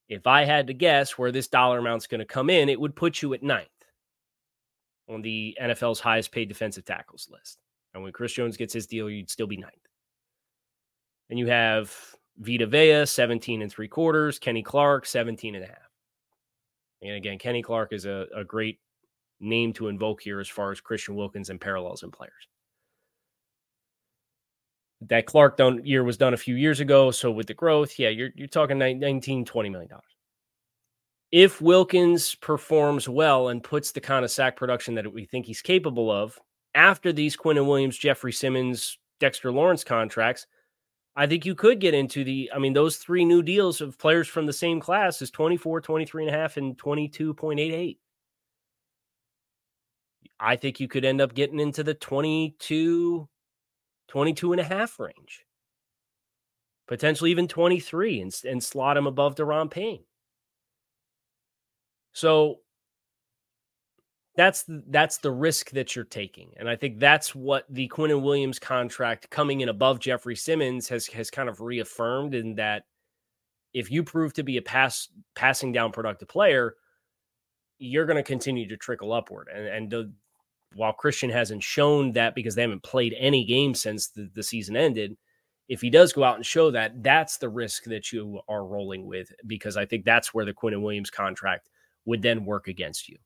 If 0.07 0.27
I 0.27 0.43
had 0.43 0.67
to 0.67 0.73
guess 0.73 1.17
where 1.17 1.31
this 1.31 1.47
dollar 1.47 1.79
amount's 1.79 2.07
going 2.07 2.19
to 2.19 2.25
come 2.25 2.49
in, 2.49 2.69
it 2.69 2.79
would 2.79 2.95
put 2.95 3.21
you 3.21 3.33
at 3.33 3.41
ninth 3.41 3.67
on 5.09 5.21
the 5.21 5.57
NFL's 5.61 5.99
highest 5.99 6.31
paid 6.31 6.49
defensive 6.49 6.85
tackles 6.85 7.27
list. 7.31 7.57
And 7.93 8.03
when 8.03 8.11
Chris 8.11 8.33
Jones 8.33 8.57
gets 8.57 8.73
his 8.73 8.87
deal, 8.87 9.09
you'd 9.09 9.29
still 9.29 9.47
be 9.47 9.57
ninth. 9.57 9.73
And 11.29 11.39
you 11.39 11.47
have 11.47 11.95
Vita 12.37 12.67
Vea, 12.67 13.05
17 13.05 13.61
and 13.61 13.71
three 13.71 13.87
quarters, 13.87 14.37
Kenny 14.39 14.61
Clark, 14.61 15.05
17 15.05 15.55
and 15.55 15.63
a 15.63 15.67
half. 15.67 15.84
And 17.05 17.15
again, 17.15 17.37
Kenny 17.37 17.61
Clark 17.61 17.93
is 17.93 18.05
a, 18.05 18.25
a 18.35 18.43
great 18.43 18.79
name 19.39 19.73
to 19.73 19.87
invoke 19.87 20.21
here 20.21 20.39
as 20.39 20.49
far 20.49 20.71
as 20.71 20.79
Christian 20.81 21.15
Wilkins 21.15 21.49
and 21.49 21.59
parallels 21.59 22.03
in 22.03 22.11
players 22.11 22.47
that 25.01 25.25
Clark 25.25 25.57
done 25.57 25.81
year 25.85 26.03
was 26.03 26.17
done 26.17 26.33
a 26.33 26.37
few 26.37 26.55
years 26.55 26.79
ago. 26.79 27.11
So 27.11 27.31
with 27.31 27.47
the 27.47 27.53
growth, 27.53 27.97
yeah, 27.99 28.09
you're 28.09 28.29
you're 28.35 28.47
talking 28.47 28.77
19, 28.77 29.45
20 29.45 29.69
million 29.69 29.89
dollars. 29.89 30.03
If 31.31 31.61
Wilkins 31.61 32.35
performs 32.35 33.09
well 33.09 33.49
and 33.49 33.63
puts 33.63 33.91
the 33.91 34.01
kind 34.01 34.23
of 34.23 34.31
sack 34.31 34.55
production 34.55 34.95
that 34.95 35.11
we 35.11 35.25
think 35.25 35.45
he's 35.45 35.61
capable 35.61 36.11
of 36.11 36.39
after 36.73 37.11
these 37.11 37.35
Quinnen 37.35 37.67
Williams, 37.67 37.97
Jeffrey 37.97 38.31
Simmons, 38.31 38.97
Dexter 39.19 39.51
Lawrence 39.51 39.83
contracts, 39.83 40.47
I 41.15 41.27
think 41.27 41.45
you 41.45 41.55
could 41.55 41.79
get 41.79 41.93
into 41.93 42.23
the, 42.23 42.51
I 42.53 42.59
mean, 42.59 42.73
those 42.73 42.97
three 42.97 43.23
new 43.23 43.41
deals 43.41 43.79
of 43.79 43.97
players 43.97 44.27
from 44.27 44.45
the 44.45 44.53
same 44.53 44.81
class 44.81 45.21
is 45.21 45.31
24, 45.31 45.81
23 45.81 46.25
and 46.25 46.35
a 46.35 46.37
half, 46.37 46.57
and 46.57 46.77
22.88. 46.77 47.97
I 50.37 50.55
think 50.57 50.81
you 50.81 50.89
could 50.89 51.05
end 51.05 51.21
up 51.21 51.33
getting 51.33 51.61
into 51.61 51.83
the 51.83 51.93
22, 51.93 53.29
22 54.09 54.51
and 54.51 54.59
a 54.59 54.63
half 54.65 54.99
range, 54.99 55.45
potentially 56.87 57.31
even 57.31 57.47
23 57.47 58.19
and, 58.19 58.35
and 58.43 58.61
slot 58.61 58.97
him 58.97 59.07
above 59.07 59.35
Daron 59.35 59.71
Payne. 59.71 60.03
So 62.11 62.59
that's 64.35 64.65
that's 64.67 65.17
the 65.17 65.31
risk 65.31 65.71
that 65.71 65.95
you're 65.95 66.05
taking, 66.05 66.51
and 66.57 66.69
I 66.69 66.75
think 66.75 66.99
that's 66.99 67.33
what 67.33 67.65
the 67.69 67.87
Quinnen 67.87 68.21
Williams 68.21 68.59
contract 68.59 69.29
coming 69.29 69.61
in 69.61 69.69
above 69.69 69.99
Jeffrey 69.99 70.35
Simmons 70.35 70.89
has 70.89 71.07
has 71.07 71.29
kind 71.29 71.49
of 71.49 71.61
reaffirmed 71.61 72.35
in 72.35 72.55
that 72.55 72.83
if 73.73 73.91
you 73.91 74.03
prove 74.03 74.33
to 74.33 74.43
be 74.43 74.57
a 74.57 74.61
pass 74.61 75.09
passing 75.35 75.71
down 75.71 75.91
productive 75.91 76.27
player, 76.27 76.75
you're 77.77 78.05
going 78.05 78.17
to 78.17 78.23
continue 78.23 78.67
to 78.67 78.77
trickle 78.77 79.13
upward, 79.13 79.47
and 79.53 79.67
and 79.67 79.89
the, 79.89 80.11
while 80.75 80.93
Christian 80.93 81.29
hasn't 81.29 81.63
shown 81.63 82.11
that 82.13 82.35
because 82.35 82.55
they 82.55 82.61
haven't 82.61 82.83
played 82.83 83.15
any 83.17 83.45
games 83.45 83.81
since 83.81 84.09
the, 84.09 84.29
the 84.35 84.43
season 84.43 84.75
ended, 84.75 85.15
if 85.69 85.81
he 85.81 85.89
does 85.89 86.13
go 86.13 86.23
out 86.23 86.35
and 86.35 86.45
show 86.45 86.69
that, 86.71 87.01
that's 87.01 87.37
the 87.37 87.49
risk 87.49 87.85
that 87.85 88.11
you 88.11 88.41
are 88.47 88.65
rolling 88.65 89.07
with 89.07 89.31
because 89.47 89.77
I 89.77 89.85
think 89.85 90.05
that's 90.05 90.33
where 90.33 90.45
the 90.45 90.53
Quinnen 90.53 90.81
Williams 90.81 91.09
contract 91.09 91.69
would 92.05 92.21
then 92.21 92.45
work 92.45 92.67
against 92.67 93.09
you. 93.09 93.17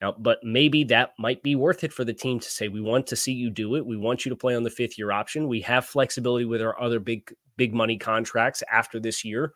Now, 0.00 0.14
but 0.16 0.38
maybe 0.44 0.84
that 0.84 1.14
might 1.18 1.42
be 1.42 1.56
worth 1.56 1.82
it 1.82 1.92
for 1.92 2.04
the 2.04 2.14
team 2.14 2.38
to 2.38 2.50
say, 2.50 2.68
we 2.68 2.80
want 2.80 3.08
to 3.08 3.16
see 3.16 3.32
you 3.32 3.50
do 3.50 3.74
it. 3.74 3.84
We 3.84 3.96
want 3.96 4.24
you 4.24 4.30
to 4.30 4.36
play 4.36 4.54
on 4.54 4.62
the 4.62 4.70
fifth 4.70 4.96
year 4.96 5.10
option. 5.10 5.48
We 5.48 5.60
have 5.62 5.86
flexibility 5.86 6.44
with 6.44 6.62
our 6.62 6.80
other 6.80 7.00
big, 7.00 7.34
big 7.56 7.74
money 7.74 7.98
contracts 7.98 8.62
after 8.70 9.00
this 9.00 9.24
year. 9.24 9.52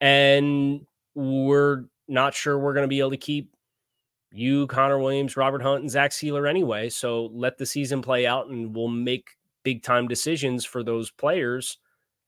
And 0.00 0.82
we're 1.14 1.84
not 2.08 2.34
sure 2.34 2.58
we're 2.58 2.74
going 2.74 2.84
to 2.84 2.88
be 2.88 3.00
able 3.00 3.12
to 3.12 3.16
keep 3.16 3.54
you, 4.32 4.66
Connor 4.66 4.98
Williams, 4.98 5.36
Robert 5.36 5.62
Hunt, 5.62 5.80
and 5.80 5.90
Zach 5.90 6.10
Sieler 6.10 6.48
anyway. 6.48 6.90
So 6.90 7.30
let 7.32 7.56
the 7.56 7.64
season 7.64 8.02
play 8.02 8.26
out 8.26 8.48
and 8.48 8.74
we'll 8.74 8.88
make 8.88 9.30
big 9.62 9.82
time 9.82 10.08
decisions 10.08 10.64
for 10.66 10.82
those 10.82 11.10
players 11.10 11.78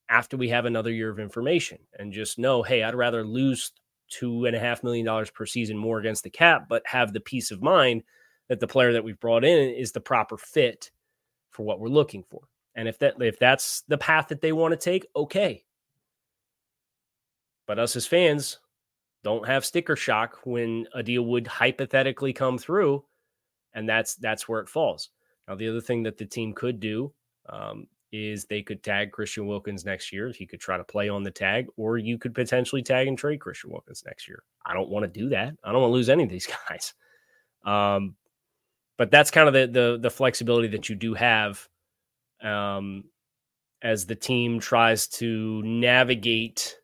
after 0.09 0.37
we 0.37 0.49
have 0.49 0.65
another 0.65 0.93
year 0.93 1.11
of 1.11 1.19
information 1.19 1.79
and 1.99 2.13
just 2.13 2.39
know, 2.39 2.63
hey, 2.63 2.83
I'd 2.83 2.95
rather 2.95 3.25
lose 3.25 3.73
two 4.09 4.45
and 4.47 4.57
a 4.57 4.61
half 4.61 4.83
million 4.83 5.05
dollars 5.05 5.31
per 5.31 5.47
season 5.47 5.77
more 5.77 5.99
against 5.99 6.25
the 6.25 6.31
cap, 6.31 6.67
but 6.69 6.83
have 6.87 7.13
the 7.13 7.21
peace 7.21 7.51
of 7.51 7.63
mind 7.63 8.03
that 8.49 8.61
the 8.61 8.67
player 8.67 8.93
that 8.93 9.05
we've 9.05 9.21
brought 9.21 9.45
in 9.45 9.71
is 9.75 9.93
the 9.93 10.01
proper 10.01 10.37
fit 10.37 10.91
for 11.51 11.65
what 11.65 11.81
we're 11.81 11.89
looking 11.89 12.23
for. 12.23 12.43
And 12.75 12.89
if 12.89 12.99
that 12.99 13.15
if 13.21 13.39
that's 13.39 13.83
the 13.89 13.99
path 13.99 14.29
that 14.29 14.41
they 14.41 14.53
want 14.53 14.73
to 14.73 14.77
take, 14.77 15.07
okay. 15.17 15.65
But 17.67 17.79
us 17.79 17.97
as 17.97 18.07
fans, 18.07 18.59
don't 19.25 19.47
have 19.47 19.65
sticker 19.65 19.97
shock 19.97 20.39
when 20.45 20.87
a 20.95 21.03
deal 21.03 21.23
would 21.23 21.47
hypothetically 21.47 22.33
come 22.33 22.59
through, 22.59 23.05
and 23.75 23.89
that's 23.89 24.15
that's 24.17 24.49
where 24.49 24.61
it 24.61 24.69
falls. 24.69 25.11
Now, 25.49 25.55
the 25.55 25.69
other 25.69 25.81
thing 25.81 26.03
that 26.05 26.19
the 26.19 26.27
team 26.27 26.53
could 26.53 26.81
do 26.81 27.13
um, 27.49 27.87
is 28.13 28.45
they 28.45 28.63
could 28.63 28.83
tag 28.83 29.13
Christian 29.13 29.47
Wilkins 29.47 29.85
next 29.85 30.13
year. 30.13 30.29
if 30.29 30.37
He 30.37 30.47
could 30.47 30.61
try 30.61 30.77
to 30.77 30.85
play 30.85 31.09
on 31.09 31.23
the 31.23 31.31
tag, 31.31 31.67
or 31.77 31.99
you 31.99 32.19
could 32.19 32.35
potentially 32.35 32.83
tag 32.83 33.09
and 33.09 33.19
trade 33.19 33.41
Christian 33.41 33.71
Wilkins 33.71 34.05
next 34.07 34.29
year. 34.29 34.43
I 34.65 34.75
don't 34.75 34.89
want 34.89 35.03
to 35.05 35.21
do 35.21 35.29
that. 35.31 35.55
I 35.65 35.73
don't 35.73 35.83
want 35.83 35.91
to 35.91 35.95
lose 35.95 36.09
any 36.09 36.23
of 36.23 36.31
these 36.31 36.49
guys. 36.69 36.95
Um, 37.65 38.15
but 38.99 39.11
that's 39.11 39.31
kind 39.31 39.49
of 39.49 39.55
the, 39.55 39.67
the 39.67 39.99
the 40.01 40.11
flexibility 40.11 40.69
that 40.69 40.89
you 40.89 40.95
do 40.95 41.15
have 41.15 41.69
um, 42.43 43.05
as 43.83 44.07
the 44.07 44.15
team 44.15 44.59
tries 44.59 45.07
to 45.07 45.63
navigate 45.63 46.77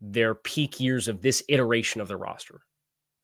their 0.00 0.34
peak 0.34 0.80
years 0.80 1.08
of 1.08 1.22
this 1.22 1.42
iteration 1.48 2.00
of 2.00 2.08
the 2.08 2.16
roster. 2.16 2.60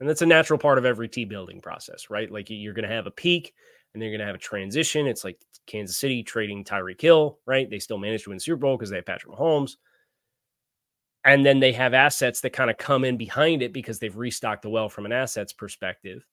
And 0.00 0.08
that's 0.08 0.22
a 0.22 0.26
natural 0.26 0.58
part 0.58 0.78
of 0.78 0.84
every 0.84 1.08
team 1.08 1.28
building 1.28 1.60
process, 1.60 2.08
right? 2.08 2.30
Like 2.30 2.46
you're 2.50 2.74
going 2.74 2.88
to 2.88 2.94
have 2.94 3.06
a 3.06 3.12
peak 3.12 3.52
and 3.92 4.02
they're 4.02 4.10
going 4.10 4.20
to 4.20 4.26
have 4.26 4.34
a 4.34 4.38
transition. 4.38 5.06
It's 5.06 5.24
like 5.24 5.38
Kansas 5.66 5.96
City 5.96 6.22
trading 6.22 6.64
Tyreek 6.64 7.00
Hill, 7.00 7.38
right? 7.46 7.68
They 7.68 7.78
still 7.78 7.98
managed 7.98 8.24
to 8.24 8.30
win 8.30 8.40
Super 8.40 8.56
Bowl 8.56 8.76
because 8.76 8.90
they 8.90 8.96
have 8.96 9.06
Patrick 9.06 9.34
Mahomes. 9.34 9.76
And 11.24 11.44
then 11.44 11.60
they 11.60 11.72
have 11.72 11.94
assets 11.94 12.40
that 12.40 12.52
kind 12.52 12.70
of 12.70 12.78
come 12.78 13.04
in 13.04 13.16
behind 13.16 13.62
it 13.62 13.72
because 13.72 13.98
they've 13.98 14.16
restocked 14.16 14.62
the 14.62 14.70
well 14.70 14.88
from 14.88 15.04
an 15.04 15.12
assets 15.12 15.52
perspective. 15.52 16.24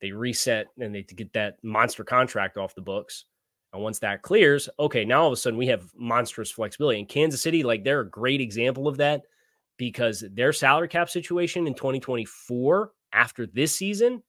They 0.00 0.12
reset 0.12 0.66
and 0.78 0.94
they 0.94 1.02
get 1.02 1.32
that 1.32 1.56
monster 1.62 2.04
contract 2.04 2.56
off 2.56 2.74
the 2.74 2.82
books. 2.82 3.24
And 3.72 3.82
once 3.82 3.98
that 4.00 4.22
clears, 4.22 4.68
okay, 4.78 5.04
now 5.04 5.22
all 5.22 5.26
of 5.28 5.32
a 5.32 5.36
sudden 5.36 5.58
we 5.58 5.66
have 5.68 5.90
monstrous 5.96 6.50
flexibility. 6.50 6.98
And 6.98 7.08
Kansas 7.08 7.42
City, 7.42 7.62
like 7.62 7.84
they're 7.84 8.00
a 8.00 8.10
great 8.10 8.40
example 8.40 8.88
of 8.88 8.98
that 8.98 9.22
because 9.76 10.24
their 10.32 10.52
salary 10.52 10.88
cap 10.88 11.08
situation 11.08 11.66
in 11.66 11.74
2024 11.74 12.92
after 13.12 13.46
this 13.46 13.74
season, 13.74 14.22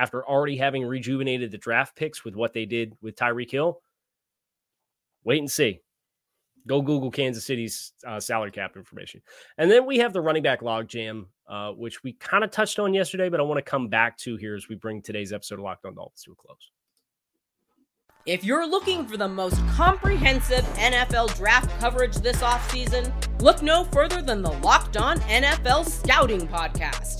after 0.00 0.26
already 0.26 0.56
having 0.56 0.82
rejuvenated 0.82 1.50
the 1.50 1.58
draft 1.58 1.94
picks 1.94 2.24
with 2.24 2.34
what 2.34 2.54
they 2.54 2.64
did 2.64 2.96
with 3.02 3.16
Tyreek 3.16 3.50
Hill, 3.50 3.82
wait 5.24 5.40
and 5.40 5.50
see. 5.50 5.82
Go 6.66 6.80
Google 6.80 7.10
Kansas 7.10 7.44
City's 7.44 7.92
uh, 8.06 8.18
salary 8.18 8.50
cap 8.50 8.76
information. 8.76 9.20
And 9.58 9.70
then 9.70 9.84
we 9.84 9.98
have 9.98 10.14
the 10.14 10.22
running 10.22 10.42
back 10.42 10.62
logjam, 10.62 11.26
uh, 11.46 11.72
which 11.72 12.02
we 12.02 12.14
kind 12.14 12.44
of 12.44 12.50
touched 12.50 12.78
on 12.78 12.94
yesterday, 12.94 13.28
but 13.28 13.40
I 13.40 13.42
want 13.42 13.58
to 13.58 13.70
come 13.70 13.88
back 13.88 14.16
to 14.18 14.36
here 14.36 14.54
as 14.54 14.68
we 14.68 14.74
bring 14.74 15.02
today's 15.02 15.34
episode 15.34 15.58
of 15.58 15.64
Locked 15.64 15.84
on 15.84 15.94
Dolphins 15.94 16.22
to 16.24 16.32
a 16.32 16.34
close. 16.34 16.70
If 18.24 18.42
you're 18.42 18.66
looking 18.66 19.06
for 19.06 19.18
the 19.18 19.28
most 19.28 19.56
comprehensive 19.68 20.64
NFL 20.76 21.36
draft 21.36 21.78
coverage 21.78 22.16
this 22.16 22.38
offseason, 22.38 23.12
look 23.42 23.62
no 23.62 23.84
further 23.84 24.22
than 24.22 24.40
the 24.40 24.52
Locked 24.52 24.96
On 24.96 25.18
NFL 25.20 25.86
Scouting 25.86 26.46
Podcast. 26.48 27.19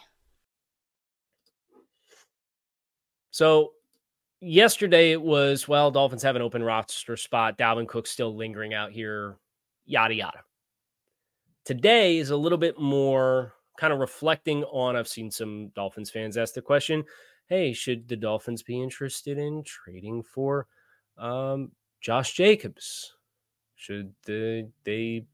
So 3.31 3.71
yesterday 4.41 5.11
it 5.11 5.21
was 5.21 5.67
well, 5.67 5.89
Dolphins 5.89 6.23
have 6.23 6.35
an 6.35 6.41
open 6.41 6.61
roster 6.61 7.17
spot. 7.17 7.57
Dalvin 7.57 7.87
Cook 7.87 8.05
still 8.05 8.35
lingering 8.35 8.73
out 8.73 8.91
here, 8.91 9.37
yada 9.85 10.13
yada. 10.13 10.39
Today 11.63 12.17
is 12.17 12.31
a 12.31 12.37
little 12.37 12.57
bit 12.57 12.79
more 12.79 13.53
kind 13.77 13.93
of 13.93 13.99
reflecting 13.99 14.63
on. 14.65 14.95
I've 14.95 15.07
seen 15.07 15.31
some 15.31 15.69
Dolphins 15.69 16.11
fans 16.11 16.37
ask 16.37 16.53
the 16.53 16.61
question, 16.61 17.03
"Hey, 17.47 17.71
should 17.71 18.07
the 18.07 18.17
Dolphins 18.17 18.63
be 18.63 18.81
interested 18.81 19.37
in 19.37 19.63
trading 19.63 20.23
for 20.23 20.67
um, 21.17 21.71
Josh 22.01 22.33
Jacobs? 22.33 23.15
Should 23.75 24.13
the, 24.25 24.69
they 24.83 25.25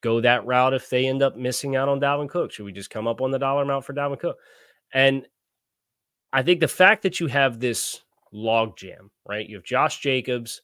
go 0.00 0.20
that 0.20 0.46
route 0.46 0.74
if 0.74 0.88
they 0.88 1.06
end 1.06 1.22
up 1.22 1.36
missing 1.36 1.76
out 1.76 1.88
on 1.88 2.00
Dalvin 2.00 2.28
Cook? 2.28 2.52
Should 2.52 2.64
we 2.64 2.72
just 2.72 2.90
come 2.90 3.06
up 3.06 3.20
on 3.20 3.30
the 3.30 3.38
dollar 3.38 3.62
amount 3.62 3.84
for 3.84 3.92
Dalvin 3.92 4.18
Cook?" 4.18 4.38
And 4.94 5.26
I 6.32 6.42
think 6.42 6.60
the 6.60 6.68
fact 6.68 7.02
that 7.02 7.20
you 7.20 7.26
have 7.26 7.60
this 7.60 8.02
logjam, 8.32 9.10
right? 9.28 9.46
You 9.46 9.56
have 9.56 9.64
Josh 9.64 10.00
Jacobs, 10.00 10.62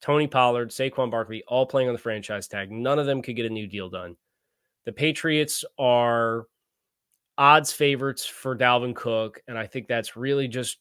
Tony 0.00 0.26
Pollard, 0.26 0.70
Saquon 0.70 1.10
Barkley, 1.10 1.42
all 1.48 1.66
playing 1.66 1.88
on 1.88 1.94
the 1.94 2.00
franchise 2.00 2.46
tag. 2.46 2.70
None 2.70 2.98
of 2.98 3.06
them 3.06 3.22
could 3.22 3.36
get 3.36 3.46
a 3.46 3.50
new 3.50 3.66
deal 3.66 3.88
done. 3.88 4.16
The 4.84 4.92
Patriots 4.92 5.64
are 5.78 6.46
odds 7.36 7.72
favorites 7.72 8.26
for 8.26 8.56
Dalvin 8.56 8.94
Cook, 8.94 9.40
and 9.48 9.58
I 9.58 9.66
think 9.66 9.86
that's 9.86 10.16
really 10.16 10.48
just 10.48 10.78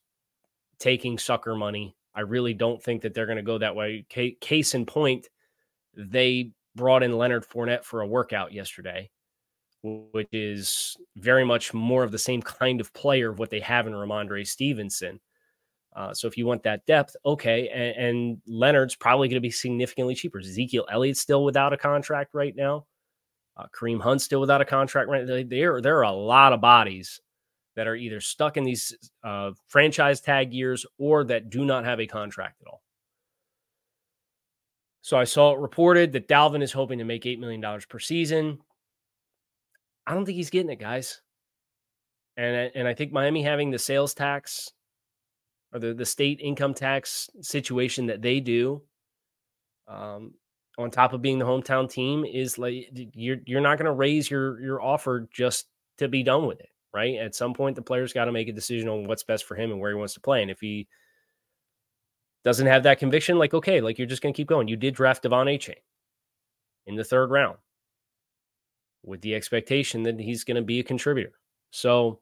taking 0.80 1.18
sucker 1.18 1.56
money. 1.56 1.96
I 2.14 2.22
really 2.22 2.54
don't 2.54 2.82
think 2.82 3.02
that 3.04 3.14
they're 3.14 3.26
going 3.26 3.38
to 3.38 3.44
go 3.44 3.58
that 3.58 3.76
way. 3.76 4.06
Case 4.10 4.74
in 4.74 4.86
point, 4.86 5.30
they 5.96 6.52
brought 6.76 7.04
in 7.04 7.18
Leonard 7.18 7.46
Fournette 7.48 7.84
for 7.84 8.02
a 8.02 8.08
workout 8.08 8.54
yesterday 8.54 9.10
which 10.12 10.30
is 10.32 10.98
very 11.16 11.46
much 11.46 11.74
more 11.74 12.04
of 12.04 12.12
the 12.12 12.18
same 12.18 12.42
kind 12.42 12.82
of 12.82 12.94
player 12.94 13.30
of 13.30 13.40
what 13.40 13.50
they 13.50 13.60
have 13.60 13.88
in 13.88 13.94
Rhamondre 13.94 14.48
Stevenson. 14.48 15.20
Uh, 15.96 16.14
so 16.14 16.28
if 16.28 16.38
you 16.38 16.46
want 16.46 16.64
that 16.64 16.86
depth, 16.86 17.16
okay. 17.26 17.70
And, 17.70 18.06
and 18.06 18.42
Leonard's 18.46 18.96
probably 18.96 19.28
going 19.28 19.38
to 19.38 19.42
be 19.42 19.52
significantly 19.52 20.14
cheaper. 20.14 20.40
Ezekiel 20.40 20.86
Elliott's 20.92 21.20
still 21.20 21.44
without 21.44 21.74
a 21.74 21.78
contract 21.78 22.34
right 22.34 22.56
now. 22.56 22.86
Uh, 23.56 23.66
Kareem 23.76 24.00
Hunt's 24.00 24.24
still 24.24 24.40
without 24.40 24.62
a 24.62 24.66
contract 24.66 25.10
right 25.10 25.26
now. 25.26 25.44
There, 25.48 25.82
there 25.82 25.98
are 25.98 26.04
a 26.04 26.12
lot 26.12 26.54
of 26.54 26.62
bodies 26.62 27.20
that 27.76 27.88
are 27.88 27.96
either 27.96 28.22
stuck 28.22 28.58
in 28.58 28.64
these 28.64 28.96
uh, 29.24 29.52
franchise 29.68 30.22
tag 30.22 30.54
years 30.54 30.86
or 31.00 31.24
that 31.24 31.50
do 31.50 31.66
not 31.66 31.86
have 31.86 32.00
a 32.00 32.08
contract 32.08 32.62
at 32.62 32.68
all. 32.68 32.82
So 35.02 35.18
I 35.18 35.24
saw 35.24 35.54
it 35.54 35.60
reported 35.60 36.12
that 36.12 36.28
Dalvin 36.28 36.62
is 36.62 36.74
hoping 36.74 37.00
to 37.00 37.06
make 37.06 37.24
$8 37.24 37.40
million 37.40 37.64
per 37.88 38.00
season. 38.00 38.60
I 40.08 40.14
don't 40.14 40.26
think 40.26 40.38
he's 40.38 40.50
getting 40.50 40.72
it, 40.72 40.80
guys. 40.80 41.22
And 42.38 42.72
and 42.74 42.88
I 42.88 42.94
think 42.94 43.12
Miami 43.12 43.44
having 43.44 43.72
the 43.72 43.80
sales 43.80 44.14
tax 44.14 44.72
or 45.74 45.80
the, 45.80 45.94
the 45.94 46.06
state 46.06 46.40
income 46.42 46.74
tax 46.74 47.30
situation 47.42 48.06
that 48.08 48.22
they 48.22 48.40
do, 48.40 48.82
um, 49.88 50.34
on 50.78 50.90
top 50.92 51.12
of 51.12 51.22
being 51.22 51.40
the 51.40 51.46
hometown 51.46 51.92
team, 51.92 52.24
is 52.24 52.58
like 52.58 52.90
you're 53.14 53.40
you're 53.46 53.60
not 53.62 53.78
going 53.78 53.88
to 53.88 53.92
raise 53.92 54.32
your 54.32 54.62
your 54.62 54.82
offer 54.82 55.28
just 55.34 55.68
to 55.98 56.08
be 56.08 56.24
done 56.24 56.48
with 56.48 56.62
it, 56.62 56.70
right? 56.94 57.16
At 57.16 57.36
some 57.36 57.54
point, 57.54 57.76
the 57.76 57.82
player's 57.82 58.14
got 58.14 58.26
to 58.26 58.32
make 58.32 58.48
a 58.48 58.54
decision 58.54 58.88
on 58.88 59.08
what's 59.08 59.24
best 59.24 59.44
for 59.44 59.56
him 59.56 59.72
and 59.72 59.82
where 59.82 59.92
he 59.92 59.98
wants 59.98 60.14
to 60.14 60.22
play. 60.22 60.42
And 60.42 60.52
if 60.52 60.62
he 60.62 60.88
doesn't 62.46 62.68
have 62.68 62.84
that 62.84 63.00
conviction, 63.00 63.38
like 63.38 63.54
okay, 63.54 63.82
like 63.82 63.98
you're 63.98 64.08
just 64.08 64.22
going 64.22 64.34
to 64.34 64.38
keep 64.38 64.48
going. 64.48 64.70
You 64.70 64.78
did 64.78 64.94
draft 64.94 65.24
De'Von 65.24 65.54
Achane 65.54 65.76
in 66.86 66.96
the 66.96 67.04
third 67.04 67.30
round 67.30 67.58
with 69.08 69.22
the 69.22 69.34
expectation 69.34 70.04
that 70.04 70.20
he's 70.20 70.44
going 70.44 70.56
to 70.56 70.62
be 70.62 70.80
a 70.80 70.84
contributor. 70.84 71.32
So 71.72 72.20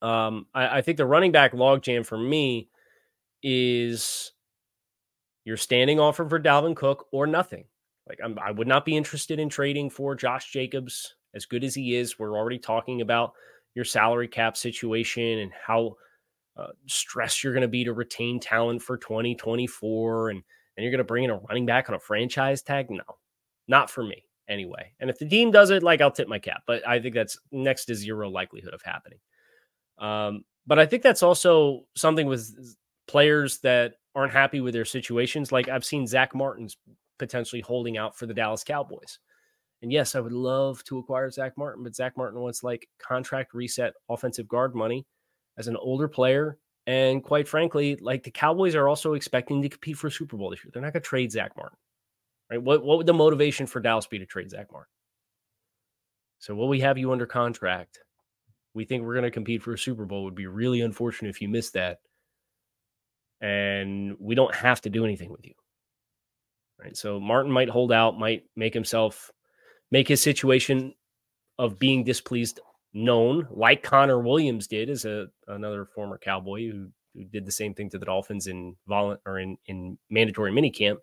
um, 0.00 0.46
I, 0.54 0.78
I 0.78 0.82
think 0.82 0.96
the 0.96 1.06
running 1.06 1.32
back 1.32 1.52
logjam 1.52 2.06
for 2.06 2.16
me 2.16 2.68
is 3.42 4.32
you're 5.44 5.56
standing 5.56 5.98
offer 5.98 6.28
for 6.28 6.40
Dalvin 6.40 6.76
Cook 6.76 7.08
or 7.12 7.26
nothing. 7.26 7.64
Like 8.08 8.18
I'm, 8.22 8.38
I 8.38 8.50
would 8.50 8.68
not 8.68 8.84
be 8.84 8.96
interested 8.96 9.38
in 9.38 9.48
trading 9.48 9.90
for 9.90 10.14
Josh 10.14 10.52
Jacobs 10.52 11.14
as 11.34 11.46
good 11.46 11.64
as 11.64 11.74
he 11.74 11.96
is. 11.96 12.18
We're 12.18 12.36
already 12.36 12.58
talking 12.58 13.00
about 13.00 13.32
your 13.74 13.84
salary 13.84 14.28
cap 14.28 14.56
situation 14.56 15.38
and 15.40 15.52
how 15.66 15.96
uh, 16.56 16.68
stressed 16.86 17.42
you're 17.42 17.52
going 17.52 17.62
to 17.62 17.68
be 17.68 17.84
to 17.84 17.92
retain 17.92 18.40
talent 18.40 18.82
for 18.82 18.96
2024 18.96 20.30
and 20.30 20.42
and 20.76 20.84
you're 20.84 20.90
going 20.90 20.98
to 20.98 21.04
bring 21.04 21.24
in 21.24 21.30
a 21.30 21.36
running 21.36 21.66
back 21.66 21.88
on 21.88 21.94
a 21.94 22.00
franchise 22.00 22.62
tag 22.62 22.90
no 22.90 23.02
not 23.68 23.88
for 23.88 24.02
me 24.02 24.24
anyway. 24.50 24.92
And 25.00 25.08
if 25.08 25.18
the 25.18 25.28
team 25.28 25.50
does 25.50 25.70
it, 25.70 25.82
like 25.82 26.02
I'll 26.02 26.10
tip 26.10 26.28
my 26.28 26.38
cap, 26.38 26.62
but 26.66 26.86
I 26.86 27.00
think 27.00 27.14
that's 27.14 27.38
next 27.52 27.86
to 27.86 27.94
zero 27.94 28.28
likelihood 28.28 28.74
of 28.74 28.82
happening. 28.82 29.20
Um, 29.98 30.44
but 30.66 30.78
I 30.78 30.84
think 30.84 31.02
that's 31.02 31.22
also 31.22 31.86
something 31.96 32.26
with 32.26 32.76
players 33.08 33.58
that 33.60 33.94
aren't 34.14 34.32
happy 34.32 34.60
with 34.60 34.74
their 34.74 34.84
situations. 34.84 35.52
Like 35.52 35.68
I've 35.68 35.84
seen 35.84 36.06
Zack 36.06 36.34
Martin's 36.34 36.76
potentially 37.18 37.62
holding 37.62 37.96
out 37.96 38.16
for 38.16 38.26
the 38.26 38.34
Dallas 38.34 38.64
Cowboys. 38.64 39.18
And 39.82 39.90
yes, 39.90 40.14
I 40.14 40.20
would 40.20 40.32
love 40.32 40.84
to 40.84 40.98
acquire 40.98 41.30
Zack 41.30 41.56
Martin, 41.56 41.84
but 41.84 41.94
Zack 41.94 42.16
Martin 42.16 42.40
wants 42.40 42.62
like 42.62 42.88
contract 42.98 43.54
reset 43.54 43.94
offensive 44.08 44.48
guard 44.48 44.74
money 44.74 45.06
as 45.56 45.68
an 45.68 45.76
older 45.76 46.08
player. 46.08 46.58
And 46.86 47.22
quite 47.22 47.48
frankly, 47.48 47.96
like 47.96 48.22
the 48.22 48.30
Cowboys 48.30 48.74
are 48.74 48.88
also 48.88 49.14
expecting 49.14 49.62
to 49.62 49.68
compete 49.68 49.96
for 49.96 50.08
a 50.08 50.10
Super 50.10 50.36
Bowl 50.36 50.50
this 50.50 50.64
year. 50.64 50.70
They're 50.72 50.82
not 50.82 50.92
going 50.92 51.02
to 51.02 51.08
trade 51.08 51.32
Zack 51.32 51.56
Martin. 51.56 51.76
Right? 52.50 52.62
What 52.62 52.84
what 52.84 52.98
would 52.98 53.06
the 53.06 53.14
motivation 53.14 53.66
for 53.66 53.80
Dallas 53.80 54.06
be 54.06 54.18
to 54.18 54.26
trade 54.26 54.50
Zack 54.50 54.72
Martin? 54.72 54.90
So 56.38 56.54
will 56.54 56.68
we 56.68 56.80
have 56.80 56.98
you 56.98 57.12
under 57.12 57.26
contract? 57.26 58.00
We 58.74 58.84
think 58.84 59.04
we're 59.04 59.14
going 59.14 59.24
to 59.24 59.30
compete 59.30 59.62
for 59.62 59.74
a 59.74 59.78
Super 59.78 60.06
Bowl. 60.06 60.22
It 60.22 60.24
would 60.24 60.34
be 60.34 60.46
really 60.46 60.80
unfortunate 60.80 61.28
if 61.28 61.40
you 61.40 61.48
missed 61.48 61.74
that. 61.74 61.98
And 63.40 64.16
we 64.18 64.34
don't 64.34 64.54
have 64.54 64.80
to 64.82 64.90
do 64.90 65.04
anything 65.04 65.30
with 65.30 65.44
you. 65.44 65.54
Right. 66.78 66.96
So 66.96 67.20
Martin 67.20 67.52
might 67.52 67.68
hold 67.68 67.92
out, 67.92 68.18
might 68.18 68.44
make 68.56 68.74
himself 68.74 69.30
make 69.90 70.08
his 70.08 70.22
situation 70.22 70.94
of 71.58 71.78
being 71.78 72.04
displeased 72.04 72.60
known, 72.94 73.46
like 73.50 73.82
Connor 73.82 74.20
Williams 74.20 74.66
did 74.66 74.88
as 74.88 75.04
a 75.04 75.26
another 75.46 75.84
former 75.84 76.18
cowboy 76.18 76.70
who, 76.70 76.88
who 77.14 77.24
did 77.24 77.44
the 77.44 77.52
same 77.52 77.74
thing 77.74 77.90
to 77.90 77.98
the 77.98 78.06
Dolphins 78.06 78.46
in 78.46 78.76
volunt 78.88 79.20
or 79.26 79.38
in, 79.38 79.56
in 79.66 79.98
mandatory 80.08 80.52
minicamp 80.52 80.96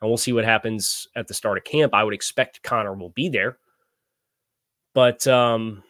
and 0.00 0.08
we'll 0.08 0.16
see 0.16 0.32
what 0.32 0.44
happens 0.44 1.08
at 1.16 1.26
the 1.26 1.34
start 1.34 1.58
of 1.58 1.64
camp. 1.64 1.94
I 1.94 2.04
would 2.04 2.14
expect 2.14 2.62
Connor 2.62 2.94
will 2.94 3.10
be 3.10 3.28
there, 3.28 3.58
but 4.94 5.26
um, 5.26 5.82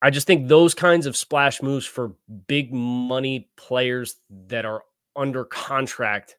I 0.00 0.10
just 0.10 0.26
think 0.26 0.48
those 0.48 0.74
kinds 0.74 1.06
of 1.06 1.16
splash 1.16 1.62
moves 1.62 1.86
for 1.86 2.14
big 2.46 2.72
money 2.72 3.48
players 3.56 4.16
that 4.48 4.64
are 4.64 4.82
under 5.16 5.44
contract 5.44 6.36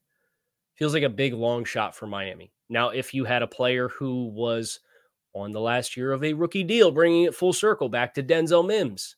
feels 0.76 0.94
like 0.94 1.04
a 1.04 1.10
big 1.10 1.34
long 1.34 1.66
shot 1.66 1.94
for 1.94 2.08
Miami. 2.08 2.54
Now, 2.70 2.90
if 2.90 3.14
you 3.14 3.26
had 3.26 3.42
a 3.42 3.48
player 3.48 3.90
who 3.90 4.28
was 4.28 4.80
on 5.34 5.52
the 5.52 5.60
last 5.60 5.98
year 5.98 6.14
of 6.14 6.24
a 6.24 6.34
rookie 6.34 6.64
deal, 6.64 6.92
bringing 6.92 7.24
it 7.24 7.36
full 7.36 7.54
circle 7.54 7.90
back 7.90 8.14
to 8.14 8.24
Denzel 8.24 8.66
Mims, 8.66 9.16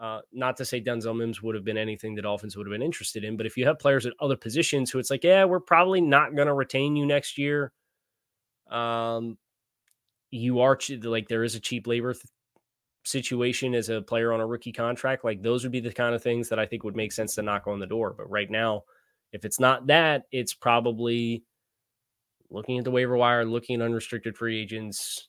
uh, 0.00 0.20
not 0.32 0.56
to 0.56 0.64
say 0.64 0.80
Denzel 0.80 1.16
Mims 1.16 1.42
would 1.42 1.54
have 1.54 1.64
been 1.64 1.76
anything 1.76 2.14
that 2.14 2.22
Dolphins 2.22 2.56
would 2.56 2.66
have 2.66 2.72
been 2.72 2.82
interested 2.82 3.24
in, 3.24 3.36
but 3.36 3.46
if 3.46 3.56
you 3.56 3.66
have 3.66 3.78
players 3.78 4.06
at 4.06 4.12
other 4.20 4.36
positions 4.36 4.90
who 4.90 4.98
it's 4.98 5.10
like, 5.10 5.24
yeah, 5.24 5.44
we're 5.44 5.60
probably 5.60 6.00
not 6.00 6.36
going 6.36 6.46
to 6.46 6.54
retain 6.54 6.94
you 6.94 7.04
next 7.04 7.36
year. 7.36 7.72
Um, 8.70 9.38
you 10.30 10.60
are 10.60 10.78
like 11.02 11.26
there 11.28 11.42
is 11.42 11.54
a 11.54 11.60
cheap 11.60 11.86
labor 11.86 12.12
th- 12.12 12.22
situation 13.04 13.74
as 13.74 13.88
a 13.88 14.02
player 14.02 14.32
on 14.32 14.40
a 14.40 14.46
rookie 14.46 14.72
contract. 14.72 15.24
Like 15.24 15.42
those 15.42 15.62
would 15.64 15.72
be 15.72 15.80
the 15.80 15.92
kind 15.92 16.14
of 16.14 16.22
things 16.22 16.48
that 16.50 16.58
I 16.58 16.66
think 16.66 16.84
would 16.84 16.96
make 16.96 17.12
sense 17.12 17.34
to 17.34 17.42
knock 17.42 17.66
on 17.66 17.80
the 17.80 17.86
door. 17.86 18.14
But 18.16 18.30
right 18.30 18.50
now, 18.50 18.84
if 19.32 19.44
it's 19.44 19.58
not 19.58 19.86
that, 19.88 20.24
it's 20.30 20.54
probably 20.54 21.42
looking 22.50 22.78
at 22.78 22.84
the 22.84 22.90
waiver 22.90 23.16
wire, 23.16 23.44
looking 23.44 23.80
at 23.80 23.84
unrestricted 23.84 24.36
free 24.36 24.60
agents, 24.60 25.28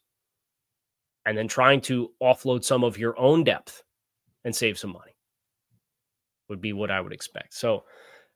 and 1.25 1.38
then 1.38 1.47
trying 1.47 1.82
to 1.82 2.12
offload 2.21 2.63
some 2.63 2.84
of 2.84 2.97
your 2.97 3.17
own 3.17 3.43
depth 3.43 3.84
and 4.45 4.56
save 4.56 4.78
some 4.78 4.91
money. 4.91 5.15
would 6.49 6.62
be 6.62 6.73
what 6.73 6.91
I 6.91 7.02
would 7.02 7.13
expect. 7.13 7.54
So 7.54 7.84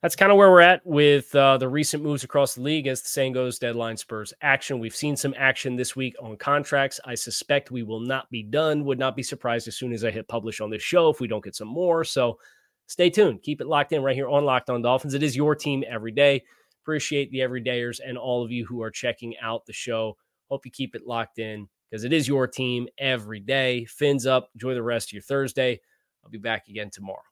that's 0.02 0.16
kind 0.16 0.30
of 0.30 0.36
where 0.36 0.50
we're 0.50 0.60
at 0.60 0.84
with 0.84 1.34
uh, 1.34 1.56
the 1.56 1.66
recent 1.66 2.02
moves 2.02 2.24
across 2.24 2.54
the 2.54 2.60
league. 2.60 2.86
As 2.86 3.00
the 3.00 3.08
saying 3.08 3.32
goes, 3.32 3.58
deadline 3.58 3.96
spurs 3.96 4.34
action. 4.42 4.78
We've 4.78 4.94
seen 4.94 5.16
some 5.16 5.34
action 5.36 5.76
this 5.76 5.96
week 5.96 6.14
on 6.20 6.36
contracts. 6.36 7.00
I 7.06 7.14
suspect 7.14 7.70
we 7.70 7.82
will 7.82 8.00
not 8.00 8.30
be 8.30 8.42
done. 8.42 8.84
Would 8.84 8.98
not 8.98 9.16
be 9.16 9.22
surprised 9.22 9.66
as 9.66 9.76
soon 9.76 9.94
as 9.94 10.04
I 10.04 10.10
hit 10.10 10.28
publish 10.28 10.60
on 10.60 10.68
this 10.68 10.82
show 10.82 11.08
if 11.08 11.20
we 11.20 11.26
don't 11.26 11.42
get 11.42 11.56
some 11.56 11.68
more. 11.68 12.04
So 12.04 12.38
stay 12.86 13.08
tuned. 13.08 13.42
Keep 13.42 13.62
it 13.62 13.66
locked 13.66 13.92
in 13.92 14.02
right 14.02 14.14
here 14.14 14.28
on 14.28 14.44
Locked 14.44 14.68
On 14.68 14.82
Dolphins. 14.82 15.14
It 15.14 15.22
is 15.22 15.34
your 15.34 15.54
team 15.54 15.82
every 15.88 16.12
day. 16.12 16.44
Appreciate 16.82 17.30
the 17.30 17.38
everydayers 17.38 17.98
and 18.06 18.18
all 18.18 18.44
of 18.44 18.52
you 18.52 18.66
who 18.66 18.82
are 18.82 18.90
checking 18.90 19.34
out 19.40 19.64
the 19.64 19.72
show. 19.72 20.18
Hope 20.50 20.66
you 20.66 20.70
keep 20.70 20.94
it 20.94 21.06
locked 21.06 21.38
in 21.38 21.66
because 21.90 22.04
it 22.04 22.12
is 22.12 22.28
your 22.28 22.46
team 22.46 22.88
every 22.98 23.40
day. 23.40 23.86
Fins 23.86 24.26
up. 24.26 24.50
Enjoy 24.54 24.74
the 24.74 24.82
rest 24.82 25.08
of 25.08 25.12
your 25.14 25.22
Thursday. 25.22 25.80
I'll 26.24 26.30
be 26.30 26.38
back 26.38 26.68
again 26.68 26.90
tomorrow. 26.90 27.22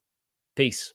Peace. 0.54 0.92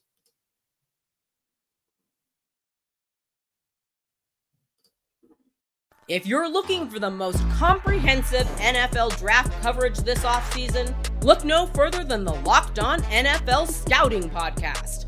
If 6.08 6.26
you're 6.26 6.48
looking 6.48 6.88
for 6.88 6.98
the 6.98 7.10
most 7.10 7.38
comprehensive 7.50 8.46
NFL 8.56 9.18
draft 9.18 9.52
coverage 9.60 9.98
this 9.98 10.20
offseason, 10.20 10.94
look 11.22 11.44
no 11.44 11.66
further 11.66 12.02
than 12.02 12.24
the 12.24 12.32
Locked 12.32 12.78
On 12.78 13.02
NFL 13.02 13.70
Scouting 13.70 14.30
Podcast. 14.30 15.07